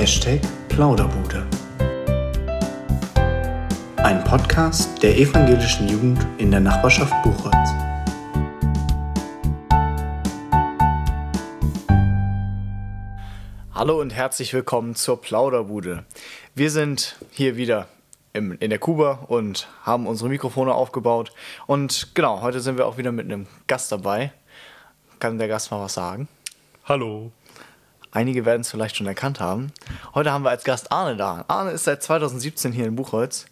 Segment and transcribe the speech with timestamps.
[0.00, 1.46] Hashtag Plauderbude.
[3.98, 7.68] Ein Podcast der evangelischen Jugend in der Nachbarschaft Buchholz.
[13.74, 16.06] Hallo und herzlich willkommen zur Plauderbude.
[16.54, 17.86] Wir sind hier wieder
[18.32, 21.30] im, in der Kuba und haben unsere Mikrofone aufgebaut.
[21.66, 24.32] Und genau, heute sind wir auch wieder mit einem Gast dabei.
[25.18, 26.26] Kann der Gast mal was sagen?
[26.86, 27.32] Hallo.
[28.12, 29.72] Einige werden es vielleicht schon erkannt haben.
[30.14, 31.44] Heute haben wir als Gast Arne da.
[31.48, 33.46] Arne ist seit 2017 hier in Buchholz.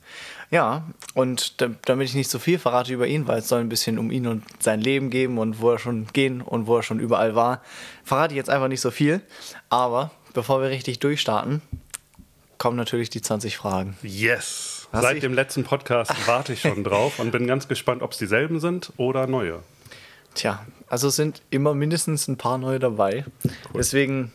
[0.50, 0.84] Ja,
[1.14, 3.98] und da, damit ich nicht so viel verrate über ihn, weil es soll ein bisschen
[3.98, 6.98] um ihn und sein Leben geben und wo er schon gehen und wo er schon
[7.00, 7.62] überall war,
[8.02, 9.20] verrate ich jetzt einfach nicht so viel.
[9.68, 11.60] Aber bevor wir richtig durchstarten,
[12.56, 13.96] kommen natürlich die 20 Fragen.
[14.02, 14.88] Yes.
[14.90, 18.12] Hast Seit dich- dem letzten Podcast warte ich schon drauf und bin ganz gespannt, ob
[18.12, 19.62] es dieselben sind oder neue.
[20.34, 23.24] Tja, also es sind immer mindestens ein paar neue dabei.
[23.74, 24.32] Deswegen,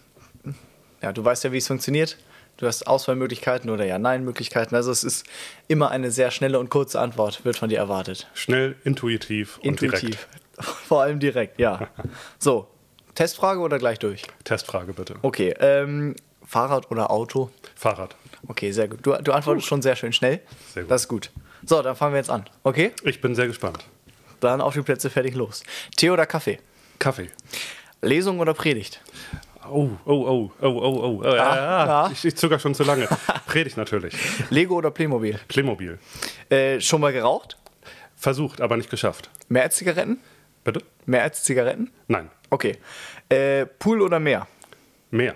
[1.03, 2.17] ja, du weißt ja, wie es funktioniert.
[2.57, 4.75] Du hast Auswahlmöglichkeiten oder Ja-Nein-Möglichkeiten.
[4.75, 5.25] Also es ist
[5.67, 8.27] immer eine sehr schnelle und kurze Antwort, wird von dir erwartet.
[8.33, 9.99] Schnell, intuitiv und Intuitiv.
[10.01, 10.27] direkt.
[10.87, 11.89] Vor allem direkt, ja.
[12.39, 12.67] So,
[13.15, 14.23] Testfrage oder gleich durch?
[14.43, 15.15] Testfrage bitte.
[15.23, 16.15] Okay, ähm,
[16.45, 17.49] Fahrrad oder Auto?
[17.75, 18.15] Fahrrad.
[18.47, 18.99] Okay, sehr gut.
[19.05, 20.41] Du, du antwortest schon sehr schön schnell.
[20.73, 20.91] Sehr gut.
[20.91, 21.31] Das ist gut.
[21.65, 22.45] So, dann fangen wir jetzt an.
[22.63, 22.91] Okay?
[23.03, 23.79] Ich bin sehr gespannt.
[24.39, 25.63] Dann auf die Plätze, fertig, los.
[25.97, 26.59] Tee oder Kaffee?
[26.99, 27.29] Kaffee.
[28.01, 29.01] Lesung oder Predigt?
[29.69, 31.23] Oh, oh, oh, oh, oh, oh.
[31.23, 32.09] Äh, Ah, ja, ja.
[32.11, 33.07] Ich, ich zögere schon zu lange.
[33.47, 34.13] Predigt natürlich.
[34.49, 35.39] Lego oder Playmobil?
[35.47, 35.99] Playmobil.
[36.49, 37.57] Äh, schon mal geraucht?
[38.15, 39.29] Versucht, aber nicht geschafft.
[39.49, 40.19] Mehr als Zigaretten?
[40.63, 40.81] Bitte?
[41.05, 41.91] Mehr als Zigaretten?
[42.07, 42.29] Nein.
[42.49, 42.77] Okay.
[43.29, 44.47] Äh, Pool oder Meer?
[45.11, 45.35] Mehr.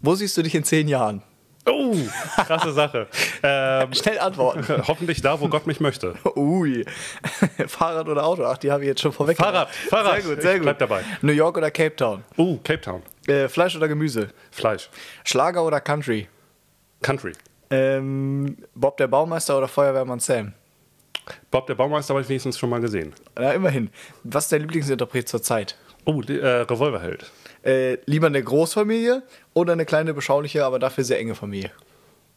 [0.00, 1.22] Wo siehst du dich in zehn Jahren?
[1.66, 1.94] Oh,
[2.36, 3.06] krasse Sache.
[3.40, 4.66] Ähm, Schnell antworten.
[4.88, 6.14] hoffentlich da, wo Gott mich möchte.
[6.34, 6.84] Ui.
[7.68, 8.44] Fahrrad oder Auto?
[8.44, 9.36] Ach, die habe ich jetzt schon vorweg.
[9.36, 10.22] Fahrrad, Fahrrad.
[10.22, 10.64] Sehr gut, sehr Ich gut.
[10.64, 11.04] bleib dabei.
[11.22, 12.24] New York oder Cape Town?
[12.36, 13.02] Oh, Cape Town.
[13.28, 14.28] Äh, Fleisch oder Gemüse?
[14.50, 14.88] Fleisch.
[15.24, 16.28] Schlager oder Country?
[17.02, 17.32] Country.
[17.70, 20.54] Ähm, Bob der Baumeister oder Feuerwehrmann Sam?
[21.50, 23.12] Bob der Baumeister habe ich wenigstens schon mal gesehen.
[23.36, 23.90] Na, immerhin.
[24.24, 25.76] Was ist dein Lieblingsinterpret zur Zeit?
[26.06, 27.30] Oh, die, äh, Revolverheld.
[27.62, 29.22] Äh, lieber eine Großfamilie
[29.52, 31.70] oder eine kleine, beschauliche, aber dafür sehr enge Familie?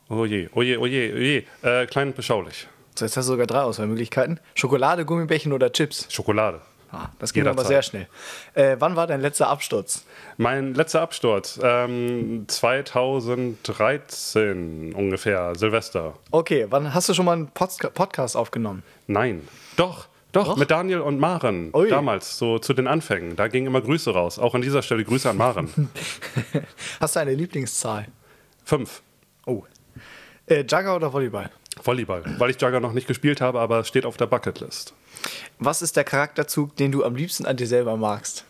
[0.10, 1.44] Oh je, oh je, oh je, oh je.
[1.62, 2.68] Äh, klein und beschaulich.
[2.96, 4.42] So, jetzt hast du sogar drei Auswahlmöglichkeiten.
[4.56, 6.08] Schokolade, Gummibärchen oder Chips?
[6.10, 6.60] Schokolade.
[6.94, 8.08] Ah, das ging aber sehr schnell.
[8.54, 10.04] Äh, wann war dein letzter Absturz?
[10.38, 16.16] Mein letzter Absturz, ähm, 2013 ungefähr, Silvester.
[16.32, 18.84] Okay, wann hast du schon mal einen Podca Podcast aufgenommen?
[19.08, 19.48] Nein.
[19.78, 20.58] Doch, doch, Doch?
[20.58, 21.72] mit Daniel und Maren.
[21.74, 21.90] Ui.
[21.90, 23.36] Damals, so zu den Anfängen.
[23.36, 24.40] Da gingen immer Grüße raus.
[24.40, 25.90] Auch an dieser Stelle Grüße an Maren.
[27.00, 28.08] Hast du eine Lieblingszahl?
[28.64, 29.02] Fünf.
[29.46, 29.64] Oh.
[30.46, 31.50] Äh, Jugger oder Volleyball?
[31.82, 32.24] Volleyball.
[32.38, 34.94] Weil ich Jugger noch nicht gespielt habe, aber steht auf der Bucketlist.
[35.60, 38.46] Was ist der Charakterzug, den du am liebsten an dir selber magst?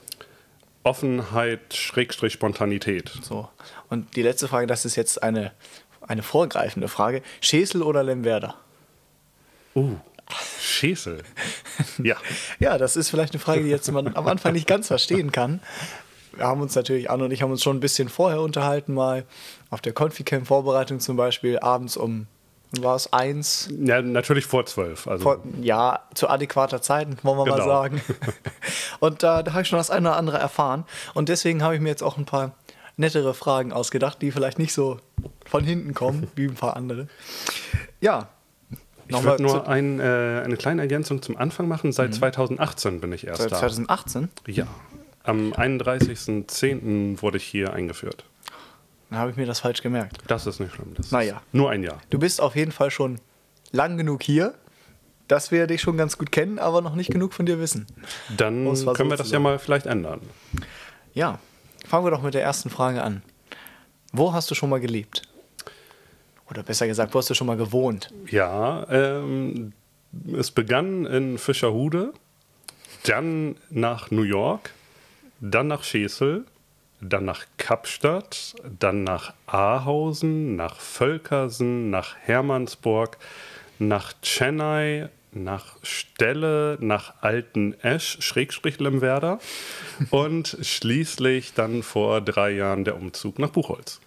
[0.84, 3.12] Offenheit, Schrägstrich, Spontanität.
[3.22, 3.48] So.
[3.90, 5.52] Und die letzte Frage, das ist jetzt eine,
[6.02, 7.22] eine vorgreifende Frage.
[7.40, 8.56] Schäsel oder Lemwerder?
[9.76, 9.98] Uh,
[10.59, 11.24] Schäsel.
[12.04, 12.16] Ja.
[12.59, 15.62] Ja, das ist vielleicht eine Frage, die jetzt man am Anfang nicht ganz verstehen kann.
[16.36, 19.26] Wir haben uns natürlich, Anne und ich haben uns schon ein bisschen vorher unterhalten, mal
[19.70, 22.28] auf der Conficam-Vorbereitung zum Beispiel, abends um,
[22.80, 25.08] war es, eins, Ja, natürlich vor zwölf.
[25.08, 27.66] Also vor, ja, zu adäquater Zeit, wollen wir mal Genau.
[27.68, 28.02] sagen.
[29.00, 30.86] Und da, da habe ich schon das eine oder andere erfahren.
[31.14, 32.54] Und deswegen habe ich mir jetzt auch ein paar
[32.98, 35.00] nettere Fragen ausgedacht, die vielleicht nicht so
[35.46, 37.08] von hinten kommen, wie ein paar andere.
[38.00, 38.30] Ja.
[39.08, 41.92] ich würde nur ein, äh, eine kleine Ergänzung zum Anfang machen.
[41.92, 43.58] Seit 2018 bin ich erst seit da.
[43.58, 44.30] 2018.
[44.48, 44.68] Ja.
[45.24, 47.22] Am 31.10.
[47.22, 48.24] wurde ich hier eingeführt.
[49.11, 50.19] Dann habe ich mir das falsch gemerkt.
[50.27, 50.94] Das ist nicht schlimm.
[50.95, 51.41] Das Naja.
[51.51, 52.01] nur ein Jahr.
[52.09, 53.19] Du bist auf jeden Fall schon
[53.73, 54.53] lang genug hier,
[55.27, 57.88] dass wir dich schon ganz gut kennen, aber noch nicht genug von dir wissen.
[58.38, 60.22] Dann so können wir das ja mal vielleicht ändern.
[61.13, 61.39] Ja,
[61.85, 63.22] fangen wir doch mit der ersten Frage an.
[64.13, 65.23] Wo hast du schon mal gelebt?
[66.49, 68.13] Oder besser gesagt, wo hast du schon mal gewohnt?
[68.29, 69.73] Ja, ähm,
[70.38, 72.13] es begann in Fischerhude,
[73.05, 74.72] dann nach New York,
[75.41, 76.46] dann nach Schesel,
[77.02, 83.18] dann nach Kapstadt, dann nach Ahausen, nach Völkersen, nach Hermannsburg,
[83.80, 89.40] nach Chennai, nach Stelle, nach Alten Esch, Schrägstrich Lemwerder
[90.12, 94.00] und schließlich dann vor drei Jahren der Umzug nach Buchholz.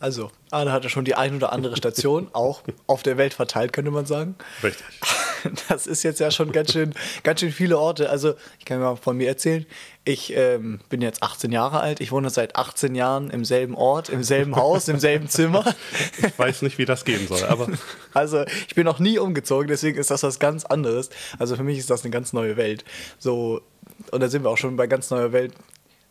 [0.00, 3.90] Also, Arne hatte schon die ein oder andere Station, auch auf der Welt verteilt, könnte
[3.90, 4.34] man sagen.
[4.62, 4.84] Richtig.
[5.68, 8.10] Das ist jetzt ja schon ganz schön, ganz schön viele Orte.
[8.10, 9.66] Also, ich kann mal von mir erzählen.
[10.04, 12.00] Ich ähm, bin jetzt 18 Jahre alt.
[12.00, 15.64] Ich wohne seit 18 Jahren im selben Ort, im selben Haus, im selben Zimmer.
[16.18, 17.68] Ich weiß nicht, wie das gehen soll, aber
[18.14, 21.10] Also, ich bin noch nie umgezogen, deswegen ist das was ganz anderes.
[21.38, 22.84] Also, für mich ist das eine ganz neue Welt.
[23.18, 23.62] So,
[24.10, 25.52] und da sind wir auch schon bei ganz neuer Welt.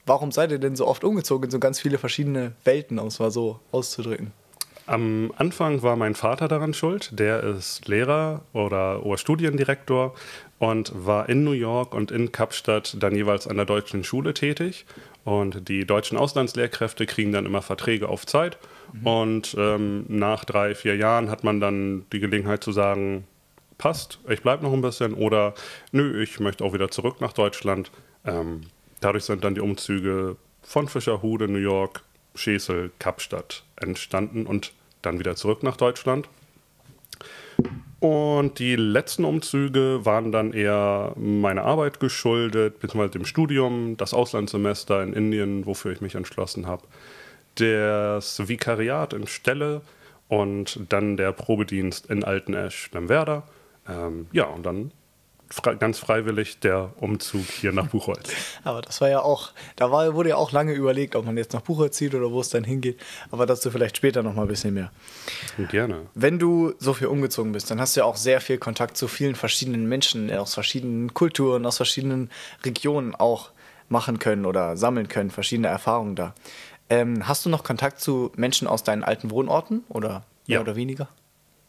[0.05, 3.19] warum seid ihr denn so oft umgezogen in so ganz viele verschiedene Welten, um es
[3.19, 4.31] mal so auszudrücken?
[4.85, 7.17] Am Anfang war mein Vater daran schuld.
[7.17, 10.13] Der ist Lehrer oder Oberstudiendirektor
[10.59, 14.85] und war in New York und in Kapstadt dann jeweils an der deutschen Schule tätig.
[15.23, 18.57] Und die deutschen Auslandslehrkräfte kriegen dann immer Verträge auf Zeit.
[18.91, 19.07] Mhm.
[19.07, 23.25] Und ähm, nach drei, vier Jahren hat man dann die Gelegenheit zu sagen,
[23.77, 25.53] passt, ich bleibe noch ein bisschen oder
[25.91, 27.89] nö, ich möchte auch wieder zurück nach Deutschland.
[28.25, 28.61] Ähm,
[28.99, 32.03] dadurch sind dann die Umzüge von Fischerhude, New York,
[32.35, 34.71] Schesel, Kapstadt entstanden und
[35.01, 36.27] dann wieder zurück nach Deutschland.
[37.99, 45.01] Und die letzten Umzüge waren dann eher meiner Arbeit geschuldet, beziehungsweise dem Studium, das Auslandssemester
[45.03, 46.83] in Indien, wofür ich mich entschlossen habe,
[47.55, 49.81] das Vikariat in Stelle
[50.27, 53.43] und dann der Probedienst in Altenesch-Lemwerder.
[53.87, 54.91] Ähm, ja, und dann
[55.53, 58.31] fre ganz freiwillig der Umzug hier nach Buchholz.
[58.63, 61.53] Aber das war ja auch, da war, wurde ja auch lange überlegt, ob man jetzt
[61.53, 62.99] nach Buchholz zieht oder wo es dann hingeht.
[63.29, 64.91] Aber dazu vielleicht später noch mal ein bisschen mehr.
[65.69, 66.07] Gerne.
[66.15, 69.07] Wenn du so viel umgezogen bist, dann hast du ja auch sehr viel Kontakt zu
[69.07, 72.31] vielen verschiedenen Menschen aus verschiedenen Kulturen, aus verschiedenen
[72.65, 73.51] Regionen auch
[73.89, 76.33] machen können oder sammeln können, verschiedene Erfahrungen da.
[76.89, 80.61] Ähm, hast du noch Kontakt zu Menschen aus deinen alten Wohnorten oder mehr Ja.
[80.61, 81.09] oder weniger?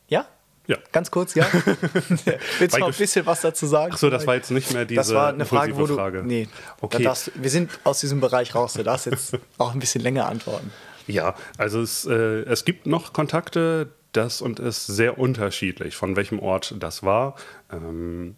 [0.08, 0.26] Ja?
[0.66, 0.78] Ja.
[0.93, 1.46] Ganz kurz, ja?
[2.58, 3.93] Willst du noch ein bisschen was dazu sagen?
[3.94, 5.94] Ach so, das war jetzt nicht mehr diese Das war eine Frage, wo du.
[5.94, 6.22] Frage.
[6.25, 6.49] Nee,
[6.81, 6.99] Okay.
[6.99, 8.72] da darfst, wir sind aus diesem Bereich raus.
[8.72, 10.70] Du darfst jetzt auch ein bisschen länger antworten.
[11.06, 16.38] Ja, also es, äh, es gibt noch Kontakte, das und ist sehr unterschiedlich, von welchem
[16.38, 17.34] Ort das war.
[17.70, 18.37] Ähm,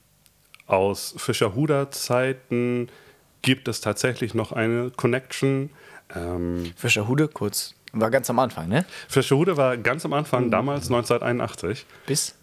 [0.66, 2.88] aus Fischerhuder Zeiten
[3.42, 5.70] gibt es tatsächlich noch eine Connection.
[6.14, 7.75] Ähm, Fischerhude, kurz.
[7.92, 8.84] War ganz am Anfang, ne?
[9.08, 12.34] Fischerhude war ganz am Anfang, damals 1981, Bis.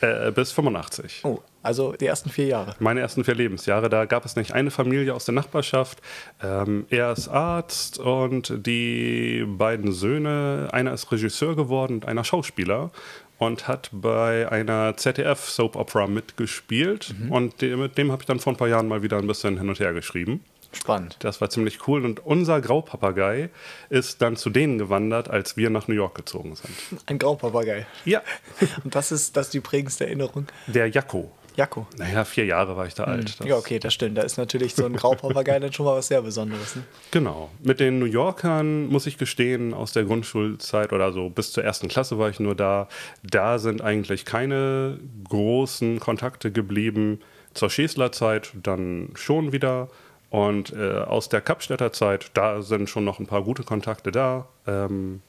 [0.00, 1.20] äh, bis 85.
[1.24, 2.74] Oh, also die ersten vier Jahre.
[2.78, 6.00] Meine ersten vier Lebensjahre, da gab es nicht eine Familie aus der Nachbarschaft.
[6.42, 12.90] Ähm, er ist Arzt und die beiden Söhne, einer ist Regisseur geworden und einer Schauspieler
[13.38, 17.14] und hat bei einer ZDF-Soap-Opera mitgespielt.
[17.30, 19.58] Und de mit dem habe ich dann vor ein paar Jahren mal wieder ein bisschen
[19.58, 20.44] hin und her geschrieben.
[20.72, 21.16] Spannend.
[21.20, 22.04] Das war ziemlich cool.
[22.04, 23.48] Und unser Graupapagei
[23.88, 26.70] ist dann zu denen gewandert, als wir nach New York gezogen sind.
[27.06, 27.86] Ein Graupapagei.
[28.04, 28.22] Ja,
[28.84, 30.46] Und das ist, das die prägendste Erinnerung.
[30.66, 31.32] der Jakko.
[31.56, 31.88] Jakko.
[31.96, 33.40] Naja, vier Jahre war ich da alt.
[33.40, 34.16] Das- Ja, okay, das stimmt.
[34.16, 36.76] Da ist natürlich so ein Graupapagei dann schon mal was sehr Besonderes.
[36.76, 36.84] Ne?
[37.10, 37.50] Genau.
[37.64, 41.88] Mit den New Yorkern, muss ich gestehen, aus der Grundschulzeit oder so bis zur ersten
[41.88, 42.86] Klasse war ich nur da.
[43.24, 47.20] Da sind eigentlich keine großen Kontakte geblieben.
[47.54, 49.88] Zur Schesler Zeit dann schon wieder.
[50.30, 54.46] Und äh, aus der Kapstädter Zeit, da sind schon noch ein paar gute Kontakte da.
[54.66, 55.22] Ähm,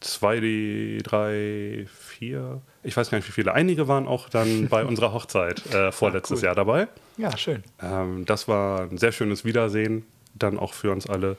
[0.00, 3.54] zwei, die, drei, vier, ich weiß gar nicht wie viele.
[3.54, 6.46] Einige waren auch dann bei unserer Hochzeit äh, vorletztes cool.
[6.46, 6.88] Jahr dabei.
[7.16, 7.62] Ja, schön.
[7.80, 10.04] Ähm, das war ein sehr schönes Wiedersehen,
[10.34, 11.36] dann auch für uns alle.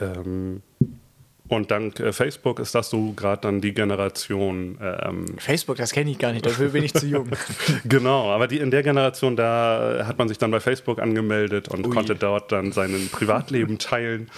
[0.00, 0.62] Ähm,
[1.48, 6.10] und dank äh, Facebook ist das so gerade dann die Generation, ähm, Facebook, das kenne
[6.10, 6.46] ich gar nicht.
[6.46, 7.28] Dafür bin ich zu jung.
[7.84, 11.86] genau, aber die, in der Generation, da hat man sich dann bei Facebook angemeldet und
[11.86, 11.92] Ui.
[11.92, 14.30] konnte dort dann sein Privatleben teilen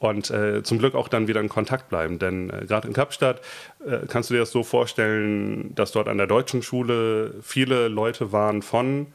[0.00, 2.18] und äh, zum Glück auch dann wieder in Kontakt bleiben.
[2.18, 3.40] Denn äh, gerade in Kapstadt
[3.86, 8.32] äh, kannst du dir das so vorstellen, dass dort an der deutschen Schule viele Leute
[8.32, 9.06] waren von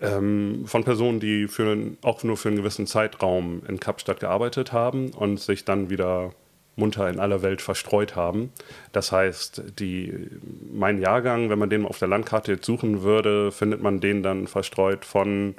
[0.00, 5.10] ähm, von Personen, die für, auch nur für einen gewissen Zeitraum in Kapstadt gearbeitet haben
[5.10, 6.32] und sich dann wieder
[6.76, 8.52] munter in aller Welt verstreut haben.
[8.92, 10.28] Das heißt, die,
[10.72, 14.46] mein Jahrgang, wenn man den auf der Landkarte jetzt suchen würde, findet man den dann
[14.46, 15.54] verstreut von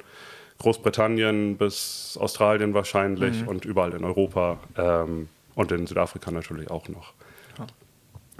[0.58, 7.12] Großbritannien bis Australien wahrscheinlich und überall in Europa ähm, und in Südafrika natürlich auch noch.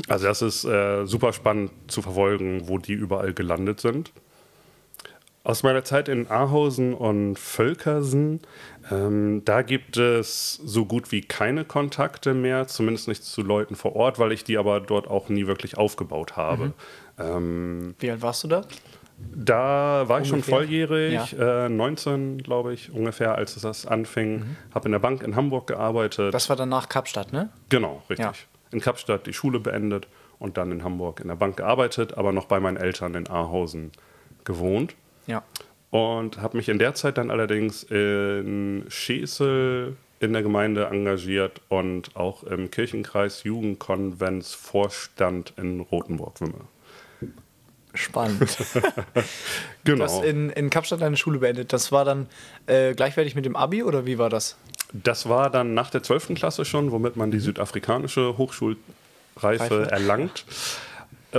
[0.09, 4.13] Also das ist äh, super spannend zu verfolgen, wo die überall gelandet sind.
[5.47, 8.41] Aus meiner Zeit in Ahausen und Völkersen,
[8.91, 13.95] ähm, da gibt es so gut wie keine Kontakte mehr, zumindest nicht zu Leuten vor
[13.95, 16.73] Ort, weil ich die aber dort auch nie wirklich aufgebaut habe.
[17.17, 18.63] Ähm, Wie alt warst du da?
[19.19, 20.57] da war ich schon Ungefähr?
[20.57, 24.57] volljährig, äh, 19 glaube ich ungefähr, als es das anfing.
[24.75, 26.35] Habe in der Bank in Hamburg gearbeitet.
[26.35, 27.51] Das war dann nach Kapstadt, ne?
[27.69, 28.27] Genau, richtig.
[28.27, 28.33] Ja.
[28.73, 30.09] In Kapstadt die Schule beendet
[30.41, 33.93] und dann in Hamburg in der Bank gearbeitet, aber noch bei meinen Eltern in Ahausen
[34.43, 34.97] gewohnt.
[35.27, 35.43] Ja.
[35.91, 42.17] Und habe mich in der Zeit dann allerdings in Schesel in der Gemeinde engagiert und
[42.17, 46.61] auch im Kirchenkreis Jugendkonventsvorstand in Rothenburg-Wimme.
[47.95, 48.57] Spannend.
[49.85, 49.99] Genau.
[49.99, 51.73] Du hast in, in Kapstadt deine Schule beendet.
[51.73, 52.27] Das war dann
[52.67, 54.57] äh, gleichwertig mit dem Abi oder wie war das?
[54.93, 56.35] Das war dann nach der 12.
[56.35, 58.81] Klasse schon, womit man die südafrikanische Hochschulreife
[59.37, 59.89] Reife.
[59.93, 60.45] erlangt.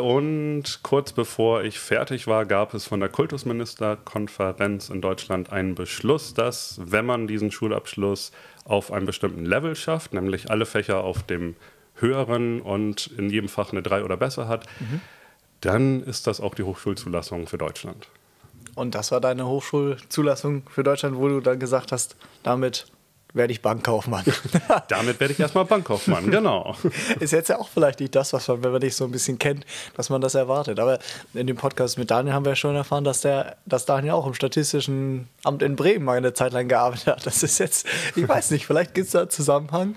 [0.02, 6.34] Und kurz bevor ich fertig war, gab es von der Kultusministerkonferenz in Deutschland einen Beschluss,
[6.34, 8.32] dass, wenn man diesen Schulabschluss
[8.66, 11.56] auf einem bestimmten Level schafft, nämlich alle Fächer auf dem
[11.96, 15.02] höheren und in jedem Fach eine 3 oder besser hat, mhm.
[15.62, 18.08] dann ist das auch die Hochschulzulassung für Deutschland.
[18.76, 22.86] Und das war deine Hochschulzulassung für Deutschland, wo du dann gesagt hast, damit
[23.34, 24.26] werde ich Bankkaufmann.
[24.88, 26.76] Damit werde ich erstmal Bankkaufmann, genau.
[27.20, 29.38] Ist jetzt ja auch vielleicht nicht das, was man, wenn man dich so ein bisschen
[29.38, 29.66] kennt,
[29.96, 30.80] dass man das erwartet.
[30.80, 31.00] Aber
[31.34, 34.34] in dem Podcast mit Daniel haben wir schon erfahren, dass, der, dass Daniel auch im
[34.34, 37.26] Statistischen Amt in Bremen mal eine Zeit lang gearbeitet hat.
[37.26, 39.96] Das ist jetzt, ich weiß nicht, vielleicht gibt es da einen Zusammenhang.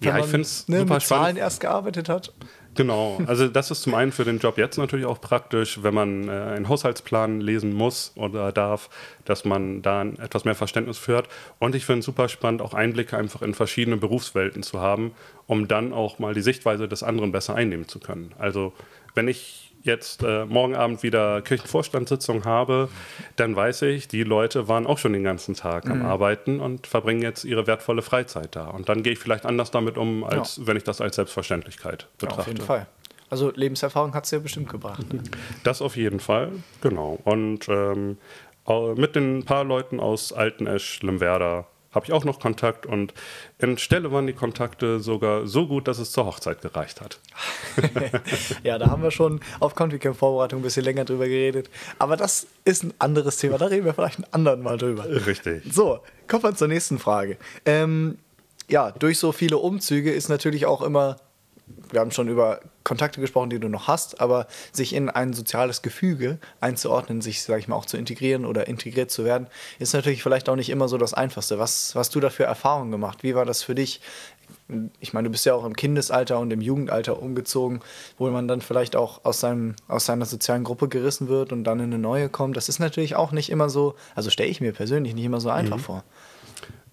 [0.00, 2.32] Wenn ja, ich es ne, mit Zahlen erst gearbeitet hat.
[2.74, 6.28] Genau, also das ist zum einen für den Job jetzt natürlich auch praktisch, wenn man
[6.28, 8.88] äh, einen Haushaltsplan lesen muss oder darf,
[9.24, 11.28] dass man da etwas mehr Verständnis für hat.
[11.58, 15.12] Und ich finde es super spannend, auch Einblicke einfach in verschiedene Berufswelten zu haben,
[15.46, 18.32] um dann auch mal die Sichtweise des anderen besser einnehmen zu können.
[18.38, 18.72] Also
[19.14, 22.88] wenn ich jetzt äh, morgen Abend wieder Kirchenvorstandssitzung habe,
[23.36, 26.06] dann weiß ich, die Leute waren auch schon den ganzen Tag am mhm.
[26.06, 28.68] Arbeiten und verbringen jetzt ihre wertvolle Freizeit da.
[28.68, 30.66] Und dann gehe ich vielleicht anders damit um, als ja.
[30.66, 32.36] wenn ich das als Selbstverständlichkeit betrachte.
[32.36, 32.86] Ja, auf jeden Fall.
[33.30, 35.12] Also Lebenserfahrung hat es ja bestimmt gebracht.
[35.12, 35.22] Ne?
[35.64, 37.18] Das auf jeden Fall, genau.
[37.24, 38.18] Und ähm,
[38.96, 43.12] mit den paar Leuten aus Altenesch, Limwerda, habe ich auch noch Kontakt und
[43.58, 47.18] in Stelle waren die Kontakte sogar so gut, dass es zur Hochzeit gereicht hat.
[48.62, 51.70] ja, da haben wir schon auf ConfiCamp-Vorbereitung ein bisschen länger drüber geredet.
[51.98, 55.06] Aber das ist ein anderes Thema, da reden wir vielleicht einen anderen Mal drüber.
[55.26, 55.62] Richtig.
[55.70, 57.36] So, kommen wir zur nächsten Frage.
[57.66, 58.18] Ähm,
[58.68, 61.16] ja, durch so viele Umzüge ist natürlich auch immer
[61.90, 65.82] wir haben schon über Kontakte gesprochen, die du noch hast, aber sich in ein soziales
[65.82, 69.46] Gefüge einzuordnen, sich, sage ich mal, auch zu integrieren oder integriert zu werden,
[69.78, 71.58] ist natürlich vielleicht auch nicht immer so das Einfachste.
[71.58, 73.22] Was, hast du da für Erfahrungen gemacht?
[73.22, 74.00] Wie war das für dich?
[75.00, 77.80] Ich meine, du bist ja auch im Kindesalter und im Jugendalter umgezogen,
[78.18, 81.78] wo man dann vielleicht auch aus, seinem, aus seiner sozialen Gruppe gerissen wird und dann
[81.78, 82.56] in eine neue kommt.
[82.56, 85.50] Das ist natürlich auch nicht immer so, also stelle ich mir persönlich nicht immer so
[85.50, 85.82] einfach mhm.
[85.82, 86.04] vor.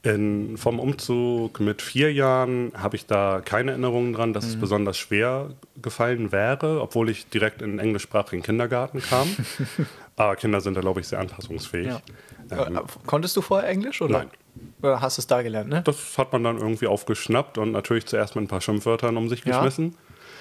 [0.02, 4.52] In, vom Umzug mit vier Jahren habe ich da keine Erinnerungen dran, dass mhm.
[4.52, 5.50] es besonders schwer
[5.82, 9.28] gefallen wäre, obwohl ich direkt in den englischsprachigen Kindergarten kam.
[10.16, 11.88] Aber Kinder sind da, glaube ich, sehr anpassungsfähig.
[11.88, 12.02] Ja.
[12.52, 14.20] Ähm, äh, Konntest du vorher Englisch oder?
[14.20, 14.30] Nein.
[14.82, 15.82] Oder hast du es da gelernt, ne?
[15.84, 19.42] Das hat man dann irgendwie aufgeschnappt und natürlich zuerst mit ein paar Schimpfwörtern um sich
[19.42, 19.96] geschmissen.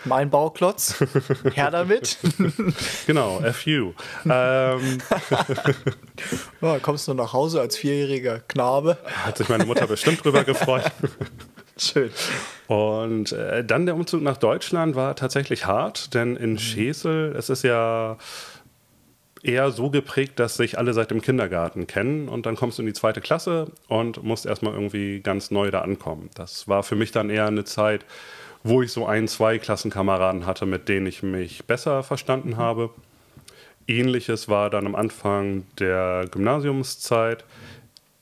[0.05, 1.03] Mein Bauklotz.
[1.55, 2.19] Her damit.
[3.07, 3.93] genau, FU.
[4.25, 4.99] Ähm.
[6.61, 8.99] ja, kommst du nach Hause als vierjähriger Knabe?
[9.25, 10.91] Hat sich meine Mutter bestimmt drüber gefreut.
[11.77, 12.11] Schön.
[12.67, 16.59] Und äh, dann der Umzug nach Deutschland war tatsächlich hart, denn in mhm.
[16.59, 18.19] Schesel, es ist ja
[19.43, 22.87] eher so geprägt, dass sich alle seit dem Kindergarten kennen und dann kommst du in
[22.87, 26.31] die zweite Klasse und musst erstmal irgendwie ganz neu da ankommen.
[26.35, 28.05] Das war für mich dann eher eine Zeit,
[28.63, 32.91] wo ich so ein, zwei Klassenkameraden hatte, mit denen ich mich besser verstanden habe.
[33.87, 37.45] Ähnliches war dann am Anfang der Gymnasiumszeit.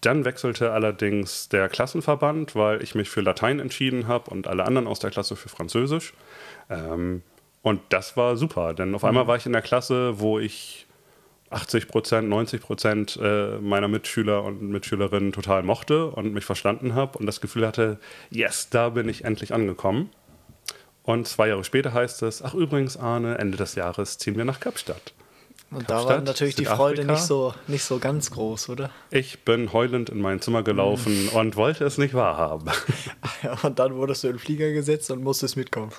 [0.00, 4.86] Dann wechselte allerdings der Klassenverband, weil ich mich für Latein entschieden habe und alle anderen
[4.86, 6.14] aus der Klasse für Französisch.
[6.70, 7.22] Ähm,
[7.62, 9.28] und das war super, denn auf einmal mhm.
[9.28, 10.86] war ich in der Klasse, wo ich
[11.50, 17.18] 80 Prozent, 90 Prozent äh, meiner Mitschüler und Mitschülerinnen total mochte und mich verstanden habe
[17.18, 17.98] und das Gefühl hatte,
[18.30, 20.10] yes, da bin ich endlich angekommen.
[21.06, 24.58] Und zwei Jahre später heißt es, ach übrigens, Arne, Ende des Jahres ziehen wir nach
[24.58, 25.14] Kapstadt.
[25.70, 28.90] Und Kapstadt, da war natürlich die Freude nicht so, nicht so ganz groß, oder?
[29.10, 31.36] Ich bin heulend in mein Zimmer gelaufen mm.
[31.36, 32.68] und wollte es nicht wahrhaben.
[33.62, 35.92] und dann wurdest du in den Flieger gesetzt und musstest mitkommen.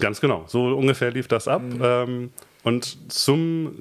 [0.00, 1.62] Ganz genau, so ungefähr lief das ab.
[1.80, 2.30] Ähm,
[2.62, 3.72] und zum,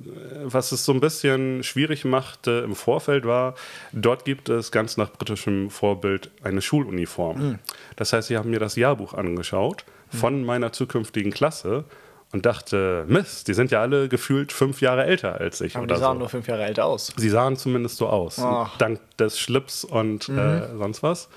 [0.44, 3.56] was es so ein bisschen schwierig machte im Vorfeld war,
[3.92, 7.52] dort gibt es ganz nach britischem Vorbild eine Schuluniform.
[7.52, 7.60] Mm.
[7.98, 11.86] Das heißt, sie haben mir das Jahrbuch angeschaut von meiner zukünftigen Klasse
[12.32, 15.76] und dachte, Mist, die sind ja alle gefühlt fünf Jahre älter als ich.
[15.76, 16.20] Aber die sahen so.
[16.20, 17.14] nur fünf Jahre älter aus.
[17.16, 18.78] Sie sahen zumindest so aus, Ach.
[18.78, 20.38] dank des Schlips und mhm.
[20.38, 21.30] äh, sonst was.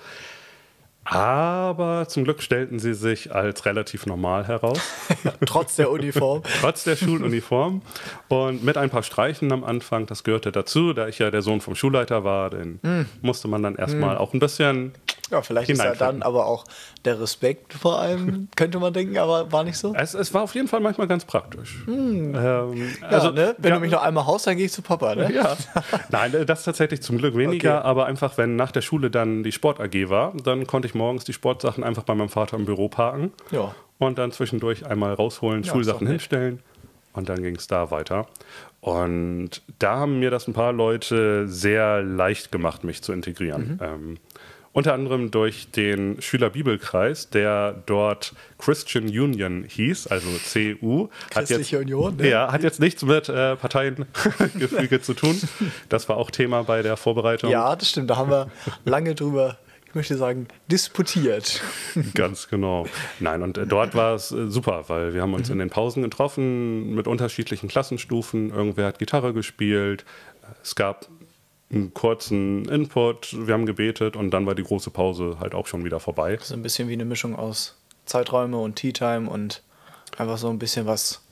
[1.06, 4.80] Aber zum Glück stellten sie sich als relativ normal heraus.
[5.46, 6.42] Trotz der Uniform.
[6.60, 7.82] Trotz der Schuluniform.
[8.28, 11.60] Und mit ein paar Streichen am Anfang, das gehörte dazu, da ich ja der Sohn
[11.60, 13.06] vom Schulleiter war, den mm.
[13.20, 14.18] musste man dann erstmal mm.
[14.18, 14.92] auch ein bisschen
[15.34, 16.64] ja, vielleicht ist ja dann aber auch
[17.04, 19.94] der Respekt vor allem, könnte man denken, aber war nicht so?
[19.94, 21.82] Es, es war auf jeden Fall manchmal ganz praktisch.
[21.86, 22.34] Hm.
[22.34, 23.54] Ähm, ja, also, ne?
[23.58, 25.32] Wenn ja, du mich noch einmal haust, dann gehe ich zu Papa, ne?
[25.32, 25.56] Ja.
[26.10, 27.86] Nein, das tatsächlich zum Glück weniger, okay.
[27.86, 31.24] aber einfach, wenn nach der Schule dann die Sport AG war, dann konnte ich morgens
[31.24, 33.32] die Sportsachen einfach bei meinem Vater im Büro parken.
[33.50, 33.74] Ja.
[33.98, 36.60] Und dann zwischendurch einmal rausholen, Schulsachen hinstellen.
[37.12, 38.26] Und dann ging es da weiter.
[38.80, 43.74] Und da haben mir das ein paar Leute sehr leicht gemacht, mich zu integrieren.
[43.74, 43.78] Mhm.
[43.80, 44.16] Ähm,
[44.74, 51.10] Unter anderem durch den Schülerbibelkreis, der dort Christian Union hieß, also CU.
[51.26, 52.28] Hat Christliche jetzt, Union, ne?
[52.28, 55.40] Ja, hat jetzt nichts mit äh, Parteiengefüge zu tun.
[55.88, 57.50] Das war auch Thema bei der Vorbereitung.
[57.50, 58.10] Ja, das stimmt.
[58.10, 58.50] Da haben wir
[58.84, 61.62] lange drüber, ich möchte sagen, disputiert.
[62.14, 62.88] Ganz genau.
[63.20, 66.02] Nein, und äh, dort war es äh, super, weil wir haben uns in den Pausen
[66.02, 68.50] getroffen mit unterschiedlichen Klassenstufen.
[68.50, 70.04] Irgendwer hat Gitarre gespielt.
[70.64, 71.06] Es gab
[71.70, 75.84] einen kurzen Input, wir haben gebetet und dann war die große Pause halt auch schon
[75.84, 76.38] wieder vorbei.
[76.40, 79.62] So ein bisschen wie eine Mischung aus Zeiträume und Tea Time und
[80.16, 81.22] einfach so ein bisschen was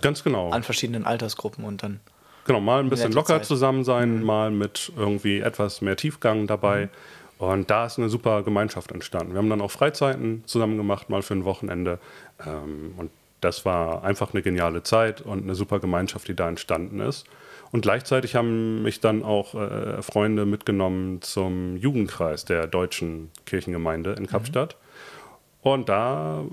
[0.00, 0.50] Ganz genau.
[0.50, 2.00] an verschiedenen Altersgruppen und dann.
[2.46, 3.44] Genau, mal ein bisschen locker Zeit.
[3.44, 6.88] zusammen sein, mal mit irgendwie etwas mehr Tiefgang dabei.
[7.38, 9.32] Und da ist eine super Gemeinschaft entstanden.
[9.32, 11.98] Wir haben dann auch Freizeiten zusammen gemacht, mal für ein Wochenende.
[12.44, 17.00] Ähm, und das war einfach eine geniale Zeit und eine super Gemeinschaft, die da entstanden
[17.00, 17.26] ist.
[17.72, 24.26] Und gleichzeitig haben mich dann auch äh, Freunde mitgenommen zum Jugendkreis der deutschen Kirchengemeinde in
[24.26, 24.76] Kapstadt.
[25.62, 26.44] Und da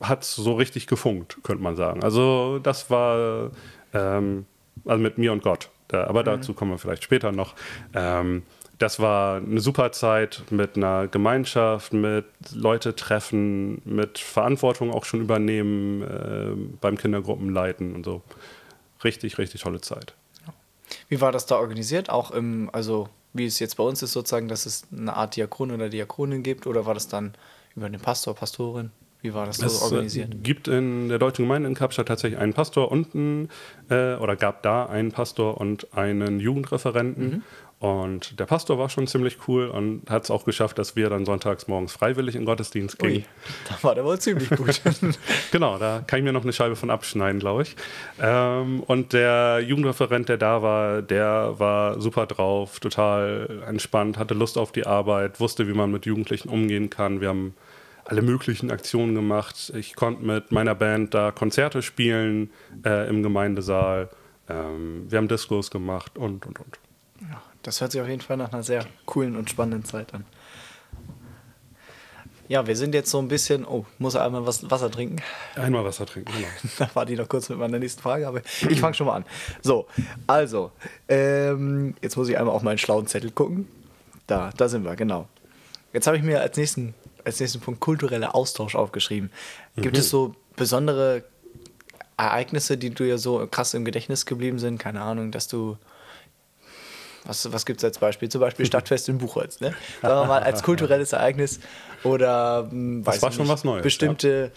[0.00, 2.02] hat es so richtig gefunkt, könnte man sagen.
[2.02, 3.50] Also das war
[3.94, 4.46] ähm,
[4.84, 5.70] also mit mir und Gott.
[5.88, 7.54] Da, aber dazu kommen wir vielleicht später noch.
[7.94, 8.42] Ähm,
[8.78, 12.24] das war eine super Zeit mit einer Gemeinschaft, mit
[12.54, 18.22] Leute treffen, mit Verantwortung auch schon übernehmen, äh, beim Kindergruppenleiten und so.
[19.04, 20.14] Richtig, richtig tolle Zeit.
[21.08, 22.10] Wie war das da organisiert?
[22.10, 25.70] Auch im, also wie es jetzt bei uns ist, sozusagen, dass es eine Art Diakon
[25.70, 26.66] oder Diakonin gibt?
[26.66, 27.34] Oder war das dann
[27.76, 28.90] über den Pastor, Pastorin?
[29.22, 30.34] Wie war das so Es organisiert?
[30.34, 33.50] äh, gibt in der deutschen Gemeinde in Kapstadt tatsächlich einen Pastor und einen,
[33.90, 37.30] äh, oder gab da einen Pastor und einen Jugendreferenten.
[37.30, 37.42] Mhm.
[37.80, 41.24] Und der Pastor war schon ziemlich cool und hat es auch geschafft, dass wir dann
[41.24, 43.16] sonntags morgens freiwillig in den Gottesdienst gingen.
[43.16, 43.24] Ui,
[43.70, 44.82] da war der wohl ziemlich gut.
[45.50, 47.76] Genau, da kann ich mir noch eine Scheibe von abschneiden, glaube ich.
[48.20, 54.58] Ähm, und der Jugendreferent, der da war, der war super drauf, total entspannt, hatte Lust
[54.58, 57.22] auf die Arbeit, wusste, wie man mit Jugendlichen umgehen kann.
[57.22, 57.54] Wir haben
[58.04, 59.72] alle möglichen Aktionen gemacht.
[59.74, 62.50] Ich konnte mit meiner Band da Konzerte spielen
[62.84, 64.10] äh, im Gemeindesaal.
[64.50, 66.78] Ähm, wir haben Discos gemacht und, und, und.
[67.60, 70.24] Ja, das hört sich auf jeden Fall nach einer sehr coolen und spannenden Zeit an.
[72.48, 73.64] Ja, wir sind jetzt so ein bisschen.
[73.64, 75.22] Oh, muss er einmal was Wasser trinken?
[75.54, 76.48] Einmal Wasser trinken, genau.
[76.78, 79.24] Da war die noch kurz mit meiner nächsten Frage, aber ich fange schon mal an.
[79.62, 79.86] So,
[80.26, 80.72] also,
[81.08, 83.68] ähm, jetzt muss ich einmal auf meinen schlauen Zettel gucken.
[84.26, 85.28] Da, da sind wir, genau.
[85.92, 89.30] Jetzt habe ich mir als nächsten, als nächsten Punkt kultureller Austausch aufgeschrieben.
[89.76, 91.22] Gibt es so besondere
[92.16, 94.78] Ereignisse, die dir so krass im Gedächtnis geblieben sind?
[94.78, 95.76] Keine Ahnung, dass du.
[97.24, 98.28] Was, was gibt es als Beispiel?
[98.28, 99.60] Zum Beispiel Stadtfest in Buchholz.
[99.60, 99.74] Ne?
[100.02, 101.60] Sagen wir mal als kulturelles Ereignis
[102.04, 104.52] oder hm, Das war schon nicht, was Neues, Bestimmte,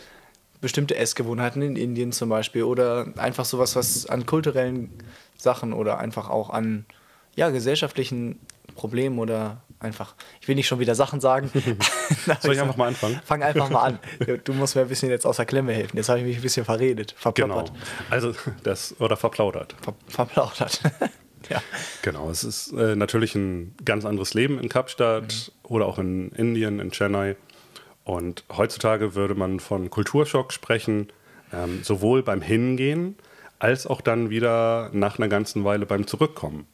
[0.61, 4.89] bestimmte Essgewohnheiten in Indien zum Beispiel oder einfach sowas, was an kulturellen
[5.37, 6.85] Sachen oder einfach auch an
[7.35, 8.39] ja, gesellschaftlichen
[8.75, 11.51] Problemen oder einfach, ich will nicht schon wieder Sachen sagen.
[12.41, 13.19] Soll ich einfach mal anfangen?
[13.25, 13.99] Fang einfach mal an.
[14.45, 15.97] Du musst mir ein bisschen jetzt aus der Klemme helfen.
[15.97, 17.55] Jetzt habe ich mich ein bisschen verredet, Genau.
[17.65, 17.73] verplappert,
[18.09, 19.75] Also das, oder verplaudert.
[19.81, 20.79] ver verplaudert.
[21.49, 21.61] ja.
[22.01, 26.79] Genau, es ist äh, natürlich ein ganz anderes Leben in Kapstadt oder auch in Indien,
[26.79, 27.35] in Chennai.
[28.03, 31.07] Und heutzutage würde man von Kulturschock sprechen,
[31.53, 33.15] ähm, sowohl beim Hingehen
[33.59, 36.67] als auch dann wieder nach einer ganzen Weile beim Zurückkommen.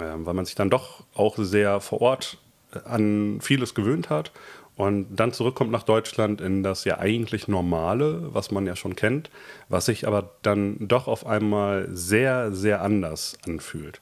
[0.00, 2.38] Ähm, weil man sich dann doch auch sehr vor Ort
[2.74, 4.32] äh, an vieles gewöhnt hat
[4.76, 9.30] und dann zurückkommt nach Deutschland in das ja eigentlich Normale, was man ja schon kennt,
[9.68, 14.00] was sich aber dann doch auf einmal sehr, sehr anders anfühlt.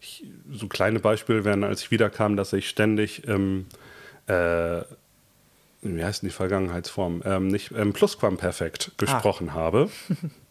[0.00, 3.66] Ich, so kleine Beispiele wären, als ich wiederkam, dass ich ständig im,
[4.26, 4.82] äh,
[5.82, 9.90] wie heißt denn die Vergangenheitsform, ähm, nicht im Plusquamperfekt gesprochen habe.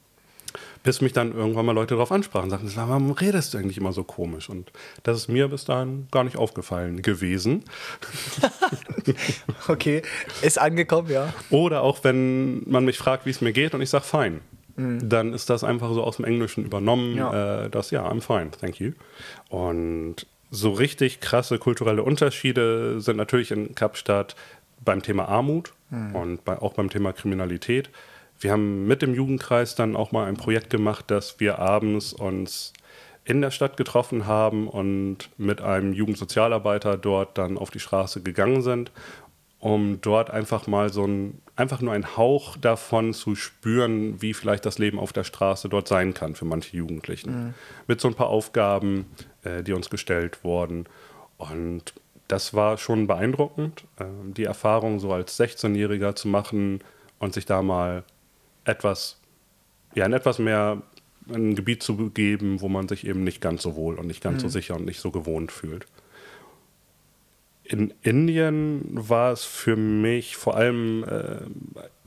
[0.83, 4.03] Bis mich dann irgendwann mal Leute darauf ansprachen, sagten, warum redest du eigentlich immer so
[4.03, 4.49] komisch?
[4.49, 4.71] Und
[5.03, 7.63] das ist mir bis dahin gar nicht aufgefallen gewesen.
[9.67, 10.01] Okay,
[10.41, 11.33] ist angekommen, ja.
[11.49, 14.41] Oder auch wenn man mich fragt, wie es mir geht und ich sage fein,
[14.77, 17.65] dann ist das einfach so aus dem Englischen übernommen, Ja.
[17.65, 18.93] äh, das ja, I'm fine, thank you.
[19.49, 24.35] Und so richtig krasse kulturelle Unterschiede sind natürlich in Kapstadt
[24.83, 25.73] beim Thema Armut
[26.13, 27.89] und bei, auch beim Thema Kriminalität.
[28.41, 32.73] Wir haben mit dem Jugendkreis dann auch mal ein Projekt gemacht, dass wir abends uns
[33.23, 38.63] in der Stadt getroffen haben und mit einem Jugendsozialarbeiter dort dann auf die Straße gegangen
[38.63, 38.91] sind,
[39.59, 44.65] um dort einfach mal so ein, einfach nur einen Hauch davon zu spüren, wie vielleicht
[44.65, 47.53] das Leben auf der Straße dort sein kann für manche Jugendlichen.
[47.85, 49.05] Mit so ein paar Aufgaben,
[49.43, 50.85] äh, die uns gestellt wurden.
[51.37, 51.93] Und
[52.27, 56.79] das war schon beeindruckend, äh, die Erfahrung so als 16-Jähriger zu machen
[57.19, 58.03] und sich da mal
[58.65, 59.19] etwas,
[59.95, 60.81] ja, in etwas mehr
[61.29, 64.41] ein Gebiet zu begeben, wo man sich eben nicht ganz so wohl und nicht ganz
[64.41, 65.85] so sicher und nicht so gewohnt fühlt.
[67.63, 71.37] in Indien war es für mich vor allem äh,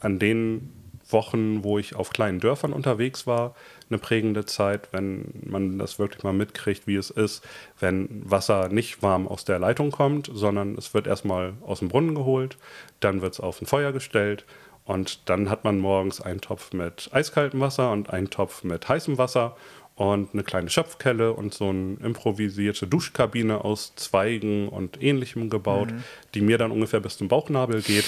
[0.01, 0.71] an den
[1.09, 3.55] Wochen, wo ich auf kleinen Dörfern unterwegs war,
[3.89, 7.45] eine prägende Zeit, wenn man das wirklich mal mitkriegt, wie es ist,
[7.81, 12.15] wenn Wasser nicht warm aus der Leitung kommt, sondern es wird erstmal aus dem Brunnen
[12.15, 12.57] geholt,
[13.01, 14.45] dann wird es auf ein Feuer gestellt
[14.85, 19.17] und dann hat man morgens einen Topf mit eiskaltem Wasser und einen Topf mit heißem
[19.17, 19.57] Wasser
[19.97, 26.03] und eine kleine Schöpfkelle und so eine improvisierte Duschkabine aus Zweigen und ähnlichem gebaut, mhm.
[26.35, 28.05] die mir dann ungefähr bis zum Bauchnabel geht.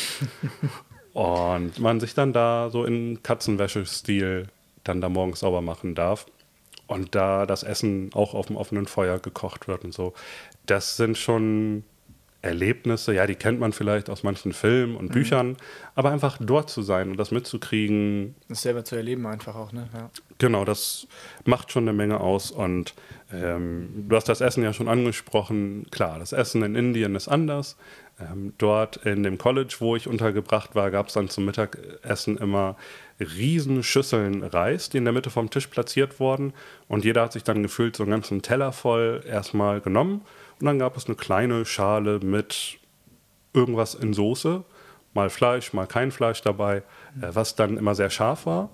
[1.12, 4.48] und man sich dann da so in Katzenwäsche-Stil
[4.84, 6.26] dann da morgens sauber machen darf.
[6.88, 10.12] Und da das Essen auch auf dem offenen Feuer gekocht wird und so.
[10.66, 11.84] Das sind schon
[12.42, 15.14] Erlebnisse, ja, die kennt man vielleicht aus manchen Filmen und mhm.
[15.14, 15.56] Büchern,
[15.94, 18.34] aber einfach dort zu sein und das mitzukriegen.
[18.48, 19.88] Das selber zu erleben einfach auch, ne?
[19.92, 20.10] Ja.
[20.38, 21.06] Genau, das
[21.44, 22.94] macht schon eine Menge aus und
[23.32, 25.86] ähm, du hast das Essen ja schon angesprochen.
[25.90, 27.76] Klar, das Essen in Indien ist anders.
[28.18, 32.76] Ähm, dort in dem College, wo ich untergebracht war, gab es dann zum Mittagessen immer
[33.18, 36.52] riesen Schüsseln Reis, die in der Mitte vom Tisch platziert wurden
[36.88, 40.22] und jeder hat sich dann gefühlt so einen ganzen Teller voll erstmal genommen
[40.60, 42.78] und dann gab es eine kleine Schale mit
[43.52, 44.64] irgendwas in Soße,
[45.14, 46.78] mal Fleisch, mal kein Fleisch dabei,
[47.20, 48.70] äh, was dann immer sehr scharf war.